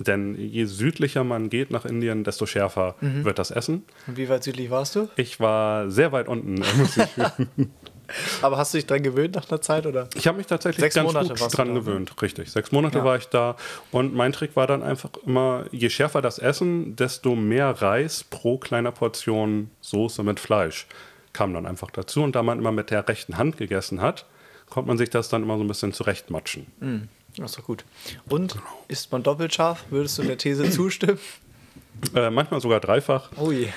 [0.00, 3.24] Denn je südlicher man geht nach Indien, desto schärfer mhm.
[3.24, 3.84] wird das Essen.
[4.06, 5.08] Und wie weit südlich warst du?
[5.16, 7.08] Ich war sehr weit unten, muss ich
[8.42, 9.86] Aber hast du dich dran gewöhnt nach einer Zeit?
[9.86, 10.08] Oder?
[10.14, 11.74] Ich habe mich tatsächlich Sechs ganz Monate gut dran ne?
[11.74, 12.50] gewöhnt, richtig.
[12.50, 13.04] Sechs Monate ja.
[13.04, 13.56] war ich da
[13.90, 18.58] und mein Trick war dann einfach immer, je schärfer das Essen, desto mehr Reis pro
[18.58, 20.86] kleiner Portion Soße mit Fleisch
[21.32, 22.22] kam dann einfach dazu.
[22.22, 24.26] Und da man immer mit der rechten Hand gegessen hat,
[24.68, 26.66] konnte man sich das dann immer so ein bisschen zurechtmatschen.
[26.80, 27.84] Mm, das ist doch gut.
[28.28, 28.64] Und genau.
[28.88, 29.84] isst man doppelt scharf?
[29.90, 31.18] Würdest du der These zustimmen?
[32.14, 33.30] Äh, manchmal sogar dreifach.
[33.50, 33.68] Je.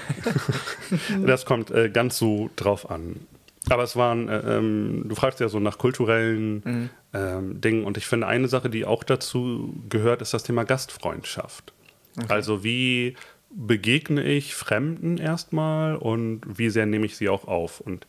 [1.26, 3.28] das kommt äh, ganz so drauf an.
[3.70, 6.90] Aber es waren, äh, ähm, du fragst ja so nach kulturellen mhm.
[7.14, 11.74] ähm, Dingen und ich finde, eine Sache, die auch dazu gehört, ist das Thema Gastfreundschaft.
[12.18, 12.34] Okay.
[12.34, 13.16] Also wie
[13.54, 17.82] begegne ich Fremden erstmal und wie sehr nehme ich sie auch auf?
[17.82, 18.08] Und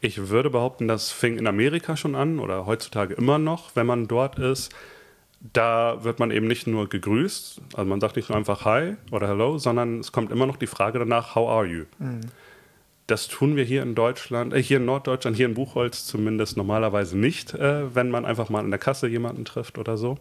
[0.00, 4.08] ich würde behaupten, das fing in Amerika schon an oder heutzutage immer noch, wenn man
[4.08, 4.74] dort ist.
[5.52, 9.26] Da wird man eben nicht nur gegrüßt, also man sagt nicht nur einfach Hi oder
[9.26, 11.84] Hello, sondern es kommt immer noch die Frage danach, How are you?
[11.98, 12.20] Mhm.
[13.06, 17.18] Das tun wir hier in Deutschland, äh, hier in Norddeutschland, hier in Buchholz zumindest normalerweise
[17.18, 20.18] nicht, äh, wenn man einfach mal an der Kasse jemanden trifft oder so.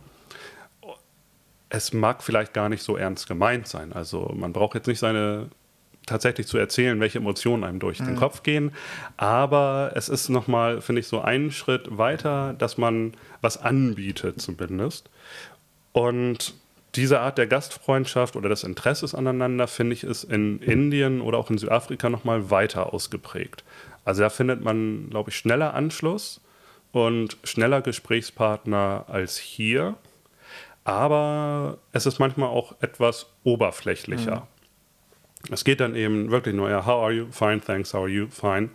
[1.70, 3.94] Es mag vielleicht gar nicht so ernst gemeint sein.
[3.94, 5.50] Also man braucht jetzt nicht seine
[6.06, 8.08] tatsächlich zu erzählen, welche Emotionen einem durch mhm.
[8.08, 8.72] den Kopf gehen.
[9.18, 15.10] Aber es ist nochmal, finde ich, so einen Schritt weiter, dass man was anbietet zumindest.
[15.94, 16.54] Und
[16.96, 21.50] diese Art der Gastfreundschaft oder des Interesses aneinander, finde ich, ist in Indien oder auch
[21.50, 23.64] in Südafrika nochmal weiter ausgeprägt.
[24.04, 26.42] Also da findet man, glaube ich, schneller Anschluss
[26.92, 29.96] und schneller Gesprächspartner als hier.
[30.84, 34.36] Aber es ist manchmal auch etwas oberflächlicher.
[34.38, 35.54] Mhm.
[35.54, 37.28] Es geht dann eben wirklich nur, ja, how are you?
[37.32, 38.28] Fine, thanks, how are you?
[38.28, 38.70] Fine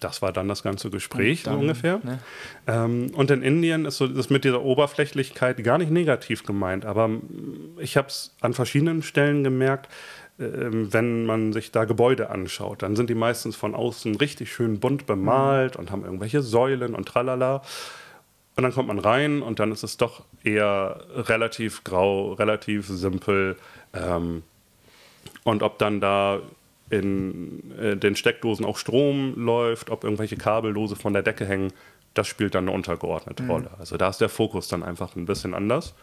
[0.00, 2.00] das war dann das ganze Gespräch dann, ungefähr.
[2.02, 2.18] Ne?
[2.66, 7.10] Ähm, und in Indien ist so das mit dieser Oberflächlichkeit gar nicht negativ gemeint, aber
[7.78, 9.88] ich habe es an verschiedenen Stellen gemerkt,
[10.38, 14.78] äh, wenn man sich da Gebäude anschaut, dann sind die meistens von außen richtig schön
[14.78, 15.80] bunt bemalt mhm.
[15.80, 17.62] und haben irgendwelche Säulen und tralala.
[18.56, 23.56] Und dann kommt man rein und dann ist es doch eher relativ grau, relativ simpel.
[23.94, 24.42] Ähm,
[25.44, 26.40] und ob dann da
[26.90, 31.72] in äh, den Steckdosen auch Strom läuft, ob irgendwelche Kabel lose von der Decke hängen,
[32.14, 33.50] das spielt dann eine untergeordnete mhm.
[33.50, 33.70] Rolle.
[33.78, 35.94] Also da ist der Fokus dann einfach ein bisschen anders.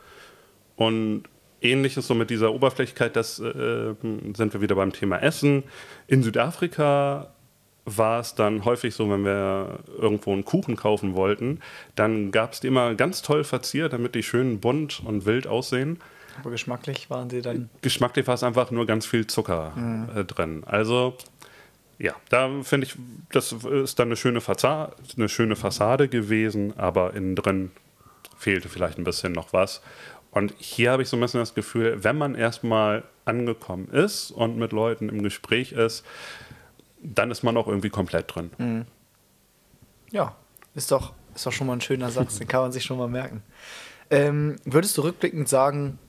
[0.75, 1.23] Und
[1.61, 3.93] ähnliches so mit dieser Oberflächlichkeit, das äh,
[4.35, 5.63] sind wir wieder beim Thema Essen.
[6.07, 7.33] In Südafrika
[7.85, 11.59] war es dann häufig so, wenn wir irgendwo einen Kuchen kaufen wollten,
[11.95, 15.99] dann gab es die immer ganz toll verziert, damit die schön bunt und wild aussehen.
[16.39, 17.69] Aber geschmacklich waren sie dann.
[17.81, 20.09] Geschmacklich war es einfach nur ganz viel Zucker mhm.
[20.15, 20.63] äh, drin.
[20.65, 21.17] Also,
[21.97, 22.95] ja, da finde ich,
[23.31, 27.71] das ist dann eine schöne, Fassade, eine schöne Fassade gewesen, aber innen drin
[28.37, 29.81] fehlte vielleicht ein bisschen noch was.
[30.31, 34.57] Und hier habe ich so ein bisschen das Gefühl, wenn man erstmal angekommen ist und
[34.57, 36.03] mit Leuten im Gespräch ist,
[37.01, 38.51] dann ist man auch irgendwie komplett drin.
[38.57, 38.85] Mhm.
[40.11, 40.35] Ja,
[40.73, 43.07] ist doch, ist doch schon mal ein schöner Satz, den kann man sich schon mal
[43.07, 43.43] merken.
[44.09, 45.99] Ähm, würdest du rückblickend sagen,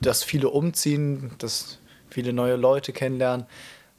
[0.00, 3.46] dass viele umziehen, dass viele neue Leute kennenlernen,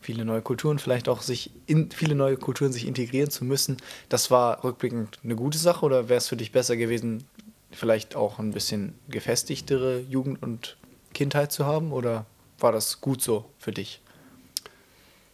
[0.01, 3.77] viele neue Kulturen vielleicht auch sich in viele neue Kulturen sich integrieren zu müssen.
[4.09, 7.23] Das war rückblickend eine gute Sache oder wäre es für dich besser gewesen,
[7.71, 10.77] vielleicht auch ein bisschen gefestigtere Jugend und
[11.13, 12.25] Kindheit zu haben oder
[12.59, 14.01] war das gut so für dich?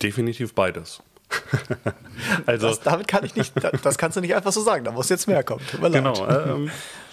[0.02, 1.02] Definitiv beides.
[2.46, 3.54] also, Das, damit kann ich nicht,
[3.84, 5.62] das kannst du nicht einfach so sagen, da muss jetzt mehr kommen.
[5.82, 6.28] Genau.
[6.28, 6.72] Ähm,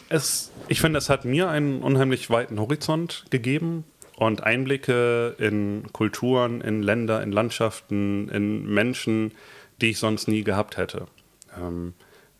[0.08, 3.84] es, ich finde, es hat mir einen unheimlich weiten Horizont gegeben
[4.16, 9.32] und Einblicke in Kulturen, in Länder, in Landschaften, in Menschen,
[9.80, 11.06] die ich sonst nie gehabt hätte.
[11.60, 11.94] Ähm,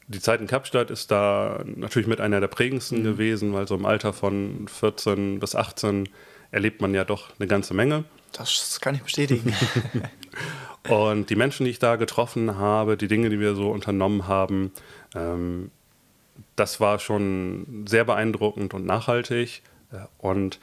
[0.07, 3.05] die Zeit in Kapstadt ist da natürlich mit einer der prägendsten Mhm.
[3.05, 6.09] gewesen, weil so im Alter von 14 bis 18
[6.50, 8.05] erlebt man ja doch eine ganze Menge.
[8.33, 9.55] Das kann ich bestätigen.
[10.88, 14.72] Und die Menschen, die ich da getroffen habe, die Dinge, die wir so unternommen haben,
[15.14, 15.70] ähm,
[16.56, 19.62] das war schon sehr beeindruckend und nachhaltig.
[19.92, 20.60] Äh, Und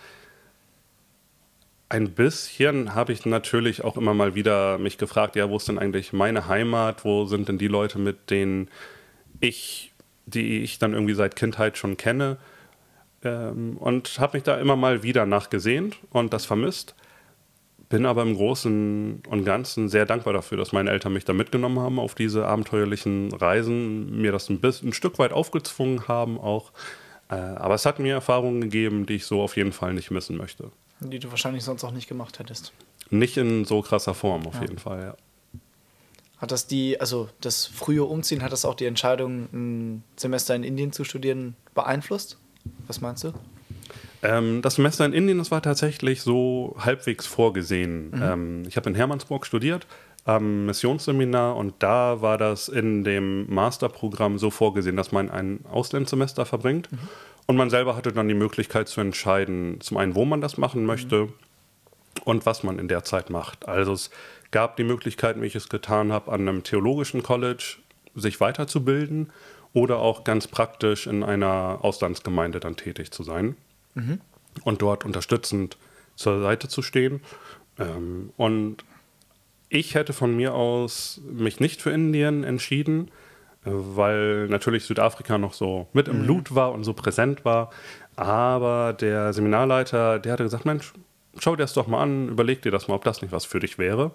[1.89, 5.77] ein bisschen habe ich natürlich auch immer mal wieder mich gefragt, ja, wo ist denn
[5.77, 7.03] eigentlich meine Heimat?
[7.03, 8.69] Wo sind denn die Leute, mit denen
[9.41, 9.91] ich,
[10.25, 12.37] die ich dann irgendwie seit Kindheit schon kenne?
[13.23, 16.95] Ähm, und habe mich da immer mal wieder nachgesehnt und das vermisst.
[17.91, 21.79] Bin aber im Großen und Ganzen sehr dankbar dafür, dass meine Eltern mich da mitgenommen
[21.79, 26.71] haben auf diese abenteuerlichen Reisen, mir das ein, bisschen, ein Stück weit aufgezwungen haben auch.
[27.29, 30.37] Äh, aber es hat mir Erfahrungen gegeben, die ich so auf jeden Fall nicht missen
[30.37, 30.71] möchte.
[31.01, 32.71] Die du wahrscheinlich sonst auch nicht gemacht hättest.
[33.09, 35.15] Nicht in so krasser Form auf jeden Fall, ja.
[36.37, 40.63] Hat das die, also das frühe Umziehen, hat das auch die Entscheidung, ein Semester in
[40.63, 42.37] Indien zu studieren, beeinflusst?
[42.87, 43.33] Was meinst du?
[44.23, 48.13] Ähm, das Semester in Indien, das war tatsächlich so halbwegs vorgesehen.
[48.21, 49.87] Ähm, ich habe in Hermannsburg studiert,
[50.25, 56.45] am Missionsseminar, und da war das in dem Masterprogramm so vorgesehen, dass man ein Auslandssemester
[56.45, 56.89] verbringt.
[57.47, 60.85] Und man selber hatte dann die Möglichkeit zu entscheiden, zum einen, wo man das machen
[60.85, 61.29] möchte
[62.23, 63.67] und was man in der Zeit macht.
[63.67, 64.11] Also es
[64.51, 67.77] gab die Möglichkeit, wie ich es getan habe, an einem theologischen College
[68.13, 69.31] sich weiterzubilden
[69.73, 73.55] oder auch ganz praktisch in einer Auslandsgemeinde dann tätig zu sein
[74.63, 75.77] und dort unterstützend
[76.15, 77.21] zur Seite zu stehen.
[77.79, 78.83] Ähm, und
[79.69, 83.09] ich hätte von mir aus mich nicht für Indien entschieden,
[83.65, 87.71] äh, weil natürlich Südafrika noch so mit im Blut war und so präsent war.
[88.15, 90.93] Aber der Seminarleiter, der hatte gesagt, Mensch,
[91.39, 93.59] schau dir das doch mal an, überleg dir das mal, ob das nicht was für
[93.59, 94.11] dich wäre.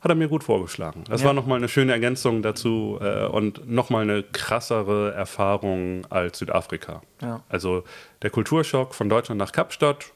[0.00, 1.02] Hat er mir gut vorgeschlagen.
[1.08, 1.26] Das Ja.
[1.28, 7.02] war nochmal eine schöne Ergänzung dazu äh, und nochmal eine krassere Erfahrung als Südafrika.
[7.20, 7.42] Ja.
[7.48, 7.82] Also
[8.22, 10.12] der Kulturschock von Deutschland nach Kapstadt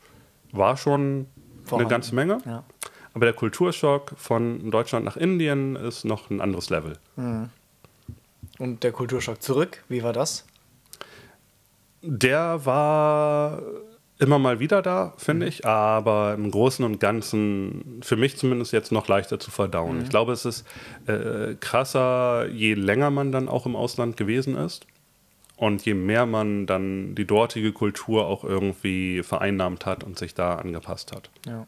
[0.52, 1.26] war schon
[1.64, 1.86] Vorhanden.
[1.86, 2.38] eine ganze Menge.
[2.46, 2.62] Ja.
[3.14, 6.94] Aber der Kulturschock von Deutschland nach Indien ist noch ein anderes Level.
[8.58, 10.46] Und der Kulturschock zurück, wie war das?
[12.02, 13.60] Der war
[14.22, 18.92] immer mal wieder da, finde ich, aber im Großen und Ganzen für mich zumindest jetzt
[18.92, 20.02] noch leichter zu verdauen.
[20.02, 20.64] Ich glaube, es ist
[21.06, 24.87] äh, krasser, je länger man dann auch im Ausland gewesen ist
[25.56, 30.54] und je mehr man dann die dortige Kultur auch irgendwie vereinnahmt hat und sich da
[30.54, 31.28] angepasst hat.
[31.46, 31.66] Ja.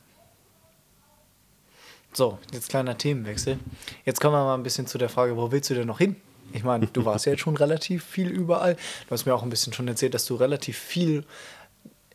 [2.13, 3.59] So, jetzt kleiner Themenwechsel.
[4.05, 6.15] Jetzt kommen wir mal ein bisschen zu der Frage, wo willst du denn noch hin?
[6.53, 8.77] Ich meine, du warst ja jetzt schon relativ viel überall.
[9.09, 11.25] Du hast mir auch ein bisschen schon erzählt, dass du relativ viel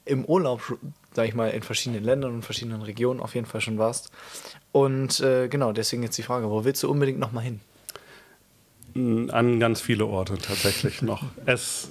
[0.09, 0.61] im Urlaub,
[1.13, 4.11] sag ich mal, in verschiedenen Ländern und verschiedenen Regionen auf jeden Fall schon warst.
[4.71, 7.59] Und äh, genau, deswegen jetzt die Frage, wo willst du unbedingt noch mal hin?
[9.31, 11.23] An ganz viele Orte tatsächlich noch.
[11.45, 11.89] Es,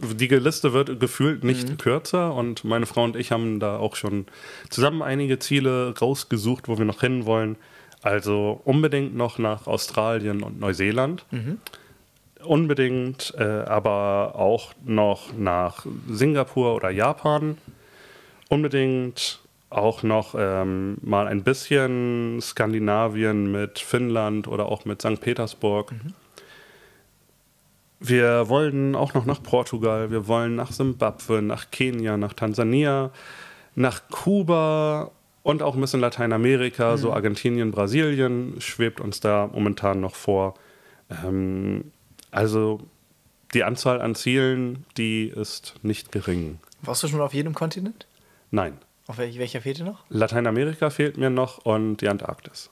[0.00, 4.26] die Liste wird gefühlt nicht kürzer und meine Frau und ich haben da auch schon
[4.70, 7.56] zusammen einige Ziele rausgesucht, wo wir noch hin wollen.
[8.00, 11.24] Also unbedingt noch nach Australien und Neuseeland.
[12.44, 17.58] Unbedingt, äh, aber auch noch nach Singapur oder Japan.
[18.48, 25.20] Unbedingt auch noch ähm, mal ein bisschen Skandinavien mit Finnland oder auch mit St.
[25.20, 25.92] Petersburg.
[28.00, 33.10] Wir wollen auch noch nach Portugal, wir wollen nach Simbabwe, nach Kenia, nach Tansania,
[33.74, 35.10] nach Kuba
[35.42, 40.54] und auch ein bisschen Lateinamerika, so Argentinien, Brasilien schwebt uns da momentan noch vor.
[41.10, 41.90] Ähm,
[42.30, 42.80] also
[43.54, 46.58] die Anzahl an Zielen, die ist nicht gering.
[46.82, 48.06] Warst du schon auf jedem Kontinent?
[48.50, 50.04] Nein, Auf welch, welcher fehlt dir noch?
[50.10, 52.70] Lateinamerika fehlt mir noch und die Antarktis.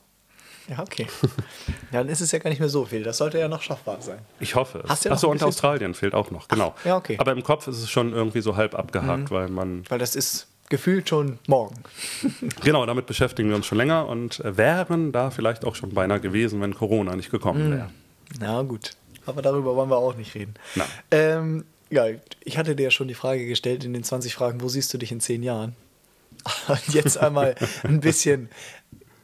[0.69, 1.07] Ja, okay.
[1.93, 3.03] dann ist es ja gar nicht mehr so viel.
[3.05, 4.19] Das sollte ja noch schaffbar sein.
[4.41, 4.91] Ich hoffe es.
[4.91, 6.75] Hast du ja Achso, und Australien fehlt auch noch, genau.
[6.85, 7.15] ja, okay.
[7.15, 7.21] Mhm.
[7.21, 10.49] Aber im Kopf ist es schon irgendwie so halb abgehakt, weil man Weil das ist
[10.69, 11.77] gefühlt schon morgen.
[12.65, 16.61] Genau, damit beschäftigen wir uns schon länger und wären da vielleicht auch schon beinahe gewesen,
[16.61, 17.37] wenn Corona nicht Mhm.
[17.37, 17.91] gekommen wäre.
[18.41, 18.91] Na gut,
[19.27, 20.55] aber darüber wollen wir auch nicht reden.
[21.11, 22.07] Ähm, ja,
[22.45, 24.99] ich hatte dir ja schon die Frage gestellt in den 20 Fragen, wo siehst du
[24.99, 25.77] dich in 10 Jahren?
[26.69, 28.49] Und jetzt einmal ein bisschen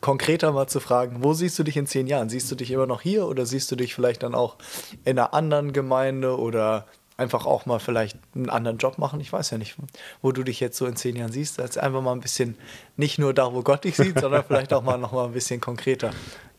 [0.01, 2.29] konkreter mal zu fragen, wo siehst du dich in 10 Jahren?
[2.29, 4.57] Siehst du dich immer noch hier oder siehst du dich vielleicht dann auch
[5.05, 6.87] in einer anderen Gemeinde oder
[7.23, 9.21] einfach auch mal vielleicht einen anderen Job machen.
[9.21, 9.77] Ich weiß ja nicht,
[10.21, 11.61] wo du dich jetzt so in zehn Jahren siehst.
[11.61, 12.57] Als einfach mal ein bisschen,
[12.97, 15.61] nicht nur da, wo Gott dich sieht, sondern vielleicht auch mal noch mal ein bisschen
[15.61, 16.11] konkreter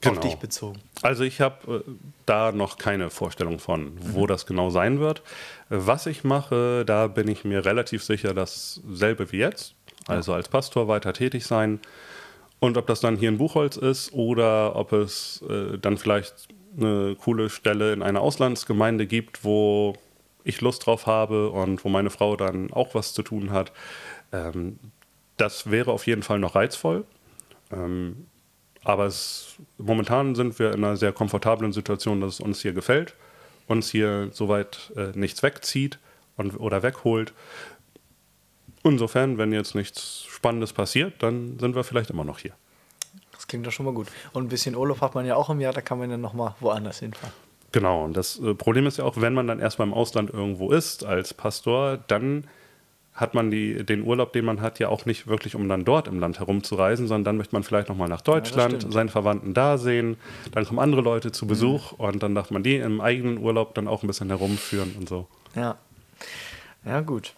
[0.04, 0.15] Genau.
[0.15, 0.80] auf dich bezogen.
[1.02, 1.91] Also ich habe äh,
[2.26, 5.21] da noch keine Vorstellung von, wo das genau sein wird.
[5.69, 9.76] Was ich mache, da bin ich mir relativ sicher, dasselbe wie jetzt.
[10.08, 11.80] Also als Pastor weiter tätig sein.
[12.60, 17.15] Und ob das dann hier in Buchholz ist oder ob es äh, dann vielleicht eine
[17.15, 19.95] coole Stelle in einer Auslandsgemeinde gibt, wo
[20.43, 23.71] ich Lust drauf habe und wo meine Frau dann auch was zu tun hat.
[24.32, 24.79] Ähm,
[25.38, 27.06] das wäre auf jeden Fall noch reizvoll.
[27.71, 28.27] Ähm,
[28.84, 33.15] aber es, momentan sind wir in einer sehr komfortablen Situation, dass es uns hier gefällt,
[33.67, 35.99] uns hier soweit äh, nichts wegzieht
[36.36, 37.34] und, oder wegholt.
[38.84, 42.51] Insofern, wenn jetzt nichts Spannendes passiert, dann sind wir vielleicht immer noch hier.
[43.32, 44.08] Das klingt doch schon mal gut.
[44.34, 46.34] Und ein bisschen Urlaub hat man ja auch im Jahr, da kann man ja noch
[46.34, 47.34] mal woanders hinfahren.
[47.73, 50.71] Genau, und das äh, Problem ist ja auch, wenn man dann erstmal im Ausland irgendwo
[50.71, 52.45] ist als Pastor, dann
[53.13, 56.07] hat man die, den Urlaub, den man hat, ja auch nicht wirklich, um dann dort
[56.07, 58.93] im Land herumzureisen, sondern dann möchte man vielleicht nochmal nach Deutschland, stimmt.
[58.93, 60.17] seine Verwandten da sehen,
[60.51, 63.88] dann kommen andere Leute zu Besuch und dann darf man die im eigenen Urlaub dann
[63.88, 65.27] auch ein bisschen herumführen und so.
[65.55, 65.77] Ja.
[66.86, 67.33] Ja, gut.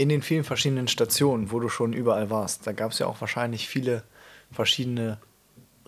[0.00, 3.20] In den vielen verschiedenen Stationen, wo du schon überall warst, da gab es ja auch
[3.20, 4.02] wahrscheinlich viele
[4.50, 5.18] verschiedene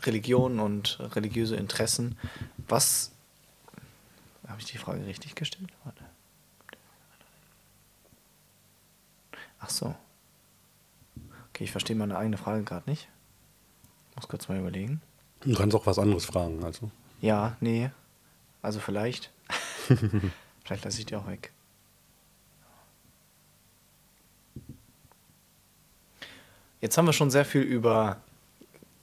[0.00, 2.18] Religionen und religiöse Interessen.
[2.68, 3.12] Was.
[4.46, 5.70] Habe ich die Frage richtig gestellt?
[5.84, 6.04] Warte.
[9.60, 9.94] Ach so.
[11.48, 13.08] Okay, ich verstehe meine eigene Frage gerade nicht.
[14.14, 15.00] Muss kurz mal überlegen.
[15.40, 16.90] Du kannst auch was anderes fragen, also.
[17.22, 17.90] Ja, nee.
[18.60, 19.32] Also vielleicht.
[20.64, 21.50] vielleicht lasse ich die auch weg.
[26.82, 28.16] Jetzt haben wir schon sehr viel über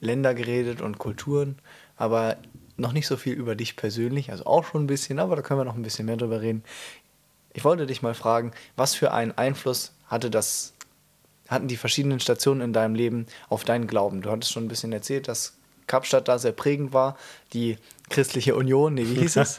[0.00, 1.58] Länder geredet und Kulturen,
[1.96, 2.36] aber
[2.76, 5.60] noch nicht so viel über dich persönlich, also auch schon ein bisschen, aber da können
[5.60, 6.62] wir noch ein bisschen mehr drüber reden.
[7.54, 10.74] Ich wollte dich mal fragen, was für einen Einfluss hatte das,
[11.48, 14.20] hatten die verschiedenen Stationen in deinem Leben auf deinen Glauben?
[14.20, 15.54] Du hattest schon ein bisschen erzählt, dass
[15.86, 17.16] Kapstadt da sehr prägend war,
[17.54, 17.78] die
[18.10, 19.56] christliche Union, nee, wie hieß es?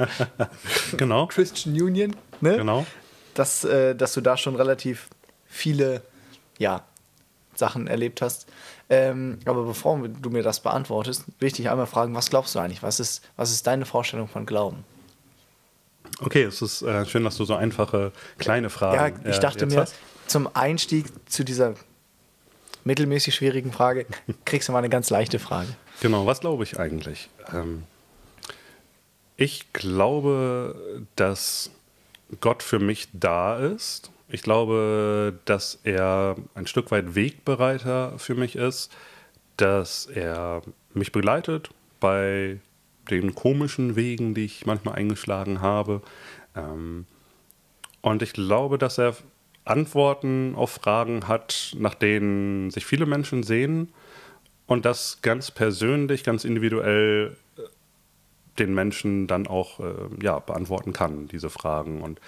[0.98, 1.26] Genau.
[1.26, 2.58] Christian Union, ne?
[2.58, 2.86] Genau.
[3.34, 5.08] Dass, äh, dass du da schon relativ
[5.48, 6.04] viele,
[6.60, 6.86] ja,
[7.56, 8.48] Sachen erlebt hast.
[8.90, 12.60] Ähm, aber bevor du mir das beantwortest, will ich dich einmal fragen, was glaubst du
[12.60, 12.84] eigentlich?
[12.84, 14.84] Was ist, was ist deine Vorstellung von Glauben?
[16.20, 19.66] Okay, es ist äh, schön, dass du so einfache kleine Fragen ja, ich äh, dachte
[19.66, 19.96] jetzt mir, hast.
[20.28, 21.76] zum Einstieg zu dieser
[22.84, 24.06] mittelmäßig schwierigen Frage
[24.46, 25.70] kriegst du mal eine ganz leichte Frage.
[26.02, 27.30] Genau, was glaube ich eigentlich?
[27.54, 27.84] Ähm,
[29.38, 31.72] ich glaube, dass
[32.40, 34.12] Gott für mich da ist.
[34.32, 38.89] Ich glaube, dass er ein Stück weit Wegbereiter für mich ist,
[39.58, 40.62] dass er
[40.94, 42.60] mich begleitet bei
[43.10, 46.02] den komischen Wegen, die ich manchmal eingeschlagen habe.
[46.56, 47.06] Ähm,
[48.00, 49.15] und ich glaube, dass er
[49.65, 53.89] Antworten auf Fragen hat, nach denen sich viele Menschen sehen
[54.65, 57.62] und das ganz persönlich, ganz individuell äh,
[58.60, 62.02] den Menschen dann auch äh, ja, beantworten kann, diese Fragen.
[62.02, 62.22] Und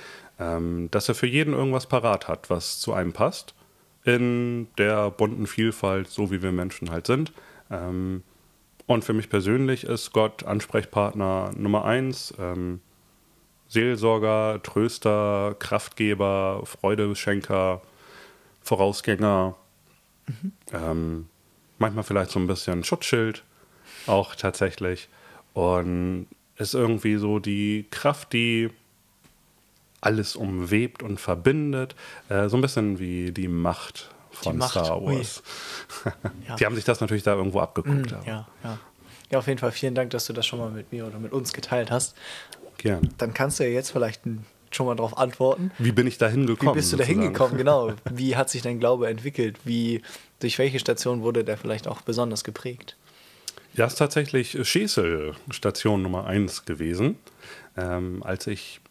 [0.44, 3.54] ähm, dass er für jeden irgendwas parat hat, was zu einem passt,
[4.04, 7.32] in der bunten Vielfalt, so wie wir Menschen halt sind.
[7.72, 8.24] Ähm,
[8.86, 12.34] und für mich persönlich ist Gott Ansprechpartner Nummer eins.
[12.38, 12.82] Ähm,
[13.70, 17.82] Seelsorger, Tröster, Kraftgeber, Freudeschenker,
[18.62, 19.56] Vorausgänger,
[20.74, 21.28] ähm,
[21.80, 23.44] manchmal vielleicht so ein bisschen Schutzschild,
[24.06, 25.10] auch tatsächlich.
[25.54, 26.28] Und
[26.58, 28.70] ist irgendwie so die Kraft, die
[30.04, 31.96] alles umwebt und verbindet.
[32.30, 35.18] Äh, so ein bisschen wie die Macht von Macht, Star ui.
[35.18, 35.44] Wars.
[36.48, 36.56] Ja.
[36.56, 38.14] Die haben sich das natürlich da irgendwo abgeguckt.
[38.14, 38.80] aber Ja, ja.
[39.32, 41.32] Ja, auf jeden Fall vielen Dank, dass du das schon mal mit mir oder mit
[41.32, 42.16] uns geteilt hast.
[42.78, 43.10] Gerne.
[43.18, 45.72] Dann kannst du ja jetzt vielleicht n- schon mal darauf antworten.
[45.80, 46.74] Wie bin ich da Wie hingekommen?
[46.76, 47.58] bist du da hingekommen?
[47.64, 47.94] Genau.
[48.12, 49.58] Wie hat sich dein Glaube entwickelt?
[49.64, 50.02] Wie,
[50.40, 52.96] durch welche Station wurde der vielleicht auch besonders geprägt?
[53.76, 57.18] Ja, es ist tatsächlich Schesel, Station Nummer 1 gewesen.
[57.78, 58.82] Ähm, als ich,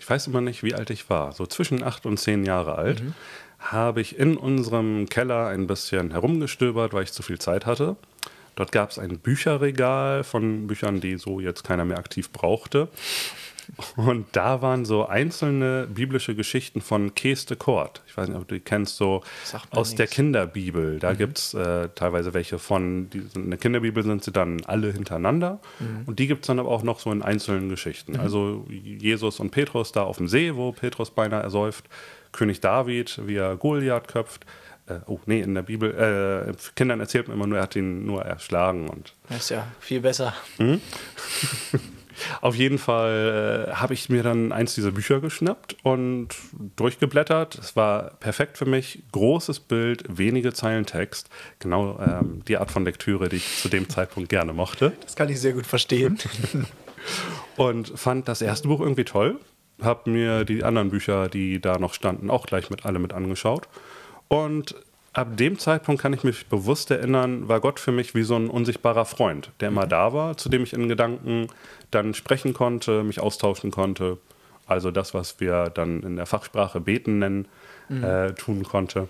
[0.00, 3.02] ich weiß immer nicht, wie alt ich war, so zwischen acht und zehn Jahre alt,
[3.58, 7.96] habe ich in unserem Keller ein bisschen herumgestöbert, weil ich zu viel Zeit hatte.
[8.56, 12.88] Dort gab es ein Bücherregal von Büchern, die so jetzt keiner mehr aktiv brauchte.
[13.96, 18.02] Und da waren so einzelne biblische Geschichten von Kees de Kort.
[18.06, 19.22] Ich weiß nicht, ob du die kennst, so
[19.70, 20.16] aus der nichts.
[20.16, 20.98] Kinderbibel.
[20.98, 24.92] Da gibt es äh, teilweise welche von, die, in der Kinderbibel sind sie dann alle
[24.92, 25.60] hintereinander.
[26.06, 28.18] Und die gibt es dann aber auch noch so in einzelnen Geschichten.
[28.18, 31.84] Also Jesus und Petrus da auf dem See, wo Petrus beinahe ersäuft.
[32.32, 34.46] König David, wie er Goliath köpft.
[34.86, 35.90] äh, oh nee, in der Bibel,
[36.48, 39.66] äh, Kindern erzählt man immer nur, er hat ihn nur erschlagen und Das ist ja
[39.80, 40.34] viel besser.
[42.40, 46.28] Auf jeden Fall äh, habe ich mir dann eins dieser Bücher geschnappt und
[46.76, 47.56] durchgeblättert.
[47.56, 49.02] Es war perfekt für mich.
[49.12, 51.28] Großes Bild, wenige Zeilen Text.
[51.58, 54.92] Genau ähm, die Art von Lektüre, die ich zu dem Zeitpunkt gerne mochte.
[55.02, 56.18] Das kann ich sehr gut verstehen.
[57.56, 59.38] Und fand das erste Buch irgendwie toll.
[59.82, 63.68] Habe mir die anderen Bücher, die da noch standen, auch gleich mit alle mit angeschaut.
[64.28, 64.74] Und
[65.12, 68.48] ab dem Zeitpunkt kann ich mich bewusst erinnern, war Gott für mich wie so ein
[68.48, 71.48] unsichtbarer Freund, der immer da war, zu dem ich in Gedanken
[71.90, 74.18] dann sprechen konnte, mich austauschen konnte.
[74.66, 77.48] Also das, was wir dann in der Fachsprache beten nennen,
[77.90, 79.08] äh, tun konnte.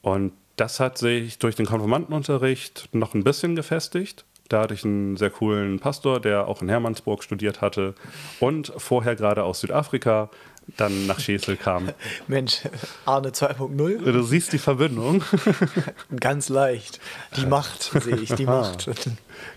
[0.00, 4.24] Und das hat sich durch den Konfirmandenunterricht noch ein bisschen gefestigt.
[4.48, 7.94] Da hatte ich einen sehr coolen Pastor, der auch in Hermannsburg studiert hatte
[8.40, 10.30] und vorher gerade aus Südafrika
[10.76, 11.90] dann nach Schesel kam.
[12.28, 12.60] Mensch,
[13.04, 15.22] Arne 2.0, Du siehst die Verbindung.
[16.20, 17.00] ganz leicht.
[17.36, 18.90] Die Macht sehe ich, die Macht.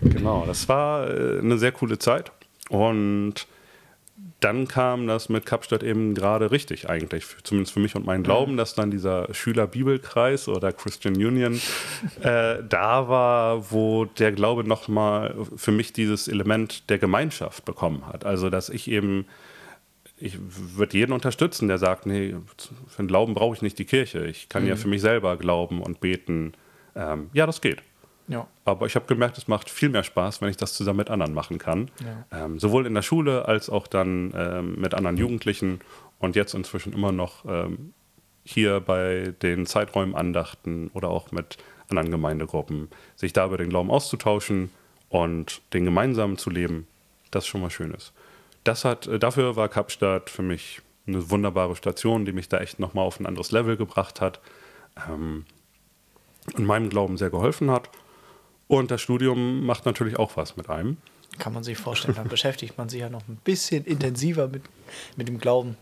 [0.00, 2.32] Genau, das war äh, eine sehr coole Zeit.
[2.68, 3.46] Und
[4.40, 8.56] dann kam das mit Kapstadt eben gerade richtig eigentlich, zumindest für mich und meinen Glauben,
[8.56, 11.60] dass dann dieser Schüler-Bibelkreis oder Christian Union
[12.22, 18.24] äh, da war, wo der Glaube nochmal für mich dieses Element der Gemeinschaft bekommen hat.
[18.24, 19.26] Also, dass ich eben,
[20.20, 22.34] ich würde jeden unterstützen, der sagt, nee,
[22.88, 24.26] für den Glauben brauche ich nicht die Kirche.
[24.26, 26.52] Ich kann ja für mich selber glauben und beten.
[26.94, 27.82] Ähm, ja, das geht.
[28.26, 28.46] Ja.
[28.64, 31.32] Aber ich habe gemerkt, es macht viel mehr Spaß, wenn ich das zusammen mit anderen
[31.32, 31.90] machen kann.
[32.30, 35.80] Ähm, sowohl in der Schule als auch dann ähm, mit anderen Jugendlichen
[36.18, 37.94] und jetzt inzwischen immer noch ähm,
[38.44, 41.56] hier bei den Zeiträumenandachten oder auch mit
[41.88, 44.70] anderen Gemeindegruppen, sich da über den Glauben auszutauschen
[45.08, 46.86] und den gemeinsam zu leben,
[47.30, 48.12] das ist schon mal Schönes.
[48.68, 52.78] Das hat, äh, dafür war Kapstadt für mich eine wunderbare Station, die mich da echt
[52.78, 54.40] nochmal auf ein anderes Level gebracht hat.
[55.08, 55.46] Ähm,
[56.54, 57.88] und meinem Glauben sehr geholfen hat.
[58.66, 60.98] Und das Studium macht natürlich auch was mit einem.
[61.38, 64.62] Kann man sich vorstellen, dann beschäftigt man sich ja noch ein bisschen intensiver mit,
[65.16, 65.76] mit dem Glauben.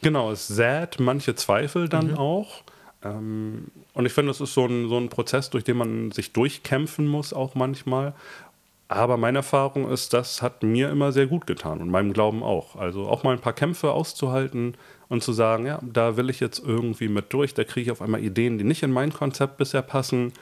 [0.00, 2.62] Genau, es sät manche Zweifel dann auch.
[3.04, 6.32] Ähm, und ich finde, es ist so ein, so ein Prozess, durch den man sich
[6.32, 8.14] durchkämpfen muss, auch manchmal.
[8.92, 12.76] Aber meine Erfahrung ist, das hat mir immer sehr gut getan und meinem Glauben auch.
[12.76, 14.76] Also auch mal ein paar Kämpfe auszuhalten
[15.08, 18.02] und zu sagen, ja, da will ich jetzt irgendwie mit durch, da kriege ich auf
[18.02, 20.32] einmal Ideen, die nicht in mein Konzept bisher passen.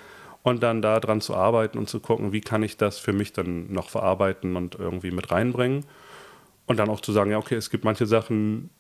[0.43, 3.35] Und dann da dran zu arbeiten und zu gucken, wie kann ich das für mich
[3.35, 5.85] dann noch verarbeiten und irgendwie mit reinbringen.
[6.67, 8.71] Und dann auch zu sagen, ja, okay, es gibt manche Sachen,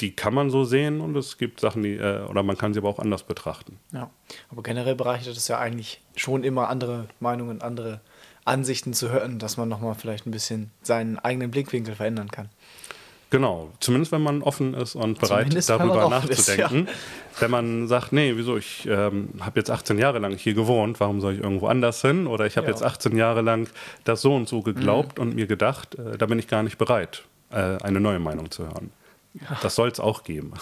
[0.00, 2.80] die kann man so sehen und es gibt Sachen, die, äh, oder man kann sie
[2.80, 3.78] aber auch anders betrachten.
[3.92, 4.10] Ja.
[4.50, 8.00] Aber generell bereichert es ja eigentlich schon immer andere Meinungen, andere
[8.50, 12.48] Ansichten zu hören, dass man nochmal vielleicht ein bisschen seinen eigenen Blickwinkel verändern kann.
[13.30, 16.88] Genau, zumindest wenn man offen ist und bereit Zumindest, darüber offen ist, nachzudenken.
[17.38, 21.20] Wenn man sagt, nee, wieso, ich ähm, habe jetzt 18 Jahre lang hier gewohnt, warum
[21.20, 22.26] soll ich irgendwo anders hin?
[22.26, 22.72] Oder ich habe Ja.
[22.72, 23.68] jetzt 18 Jahre lang
[24.02, 27.22] das so und so geglaubt und mir gedacht, äh, da bin ich gar nicht bereit,
[27.50, 28.90] äh, eine neue Meinung zu hören.
[29.62, 30.52] Das soll es auch geben.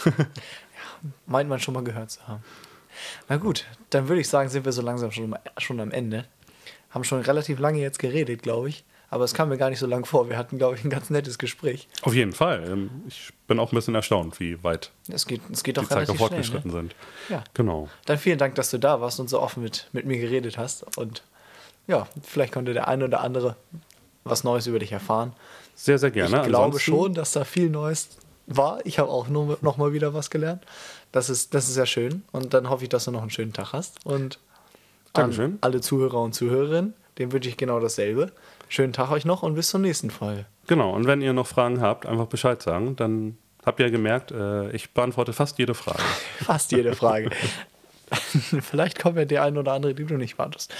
[1.26, 2.44] Meint man schon mal gehört zu haben.
[3.30, 6.26] Na gut, dann würde ich sagen, sind wir so langsam schon, schon am Ende.
[6.90, 8.84] Haben schon relativ lange jetzt geredet, glaube ich.
[9.10, 10.28] Aber es kam mir gar nicht so lang vor.
[10.28, 11.88] Wir hatten, glaube ich, ein ganz nettes Gespräch.
[12.02, 12.64] Auf jeden Fall.
[12.68, 16.06] Ähm, Ich bin auch ein bisschen erstaunt, wie weit Es geht, es geht die relativ
[16.16, 16.18] schnell.
[16.18, 16.76] fortgeschritten Ne?
[16.76, 16.94] sind.
[17.30, 17.42] Ja.
[17.54, 17.88] Genau.
[18.04, 20.96] Dann vielen Dank, dass du da warst und so offen mit, mit mir geredet hast.
[20.98, 21.22] Und
[21.86, 23.56] ja, vielleicht konnte der eine oder andere
[24.24, 25.32] was Neues über dich erfahren.
[25.74, 26.36] Sehr, sehr gerne.
[26.42, 28.10] Ich glaube Ansonsten- schon, dass da viel Neues
[28.46, 28.84] war.
[28.84, 30.64] Ich habe auch nur noch mal wieder was gelernt.
[31.12, 32.24] Das ist, das ist sehr schön.
[32.32, 34.04] Und dann hoffe ich, dass du noch einen schönen Tag hast.
[34.04, 34.38] Und
[35.12, 35.58] an Dankeschön.
[35.60, 38.32] alle Zuhörer und Zuhörerinnen, dem wünsche ich genau dasselbe.
[38.68, 40.46] Schönen Tag euch noch und bis zur nächsten Folge.
[40.66, 42.94] Genau, und wenn ihr noch Fragen habt, einfach Bescheid sagen.
[42.96, 46.02] Dann habt ihr gemerkt, äh, ich beantworte fast jede Frage.
[46.44, 47.30] Fast jede Frage.
[48.10, 50.72] Vielleicht kommt ja die eine oder andere, die du nicht wartest.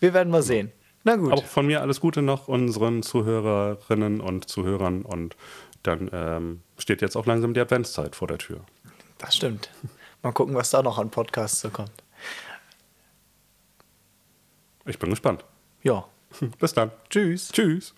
[0.00, 0.72] Wir werden mal sehen.
[1.04, 1.32] Na gut.
[1.32, 5.02] Auch von mir alles Gute noch unseren Zuhörerinnen und Zuhörern.
[5.02, 5.36] Und
[5.82, 8.60] dann ähm, steht jetzt auch langsam die Adventszeit vor der Tür.
[9.18, 9.70] Das stimmt.
[10.22, 11.90] Mal gucken, was da noch an Podcasts so kommt.
[14.86, 15.44] Ich bin gespannt.
[15.82, 16.06] Ja.
[16.58, 16.90] Bis dann.
[17.10, 17.50] Tschüss.
[17.52, 17.94] Tschüss.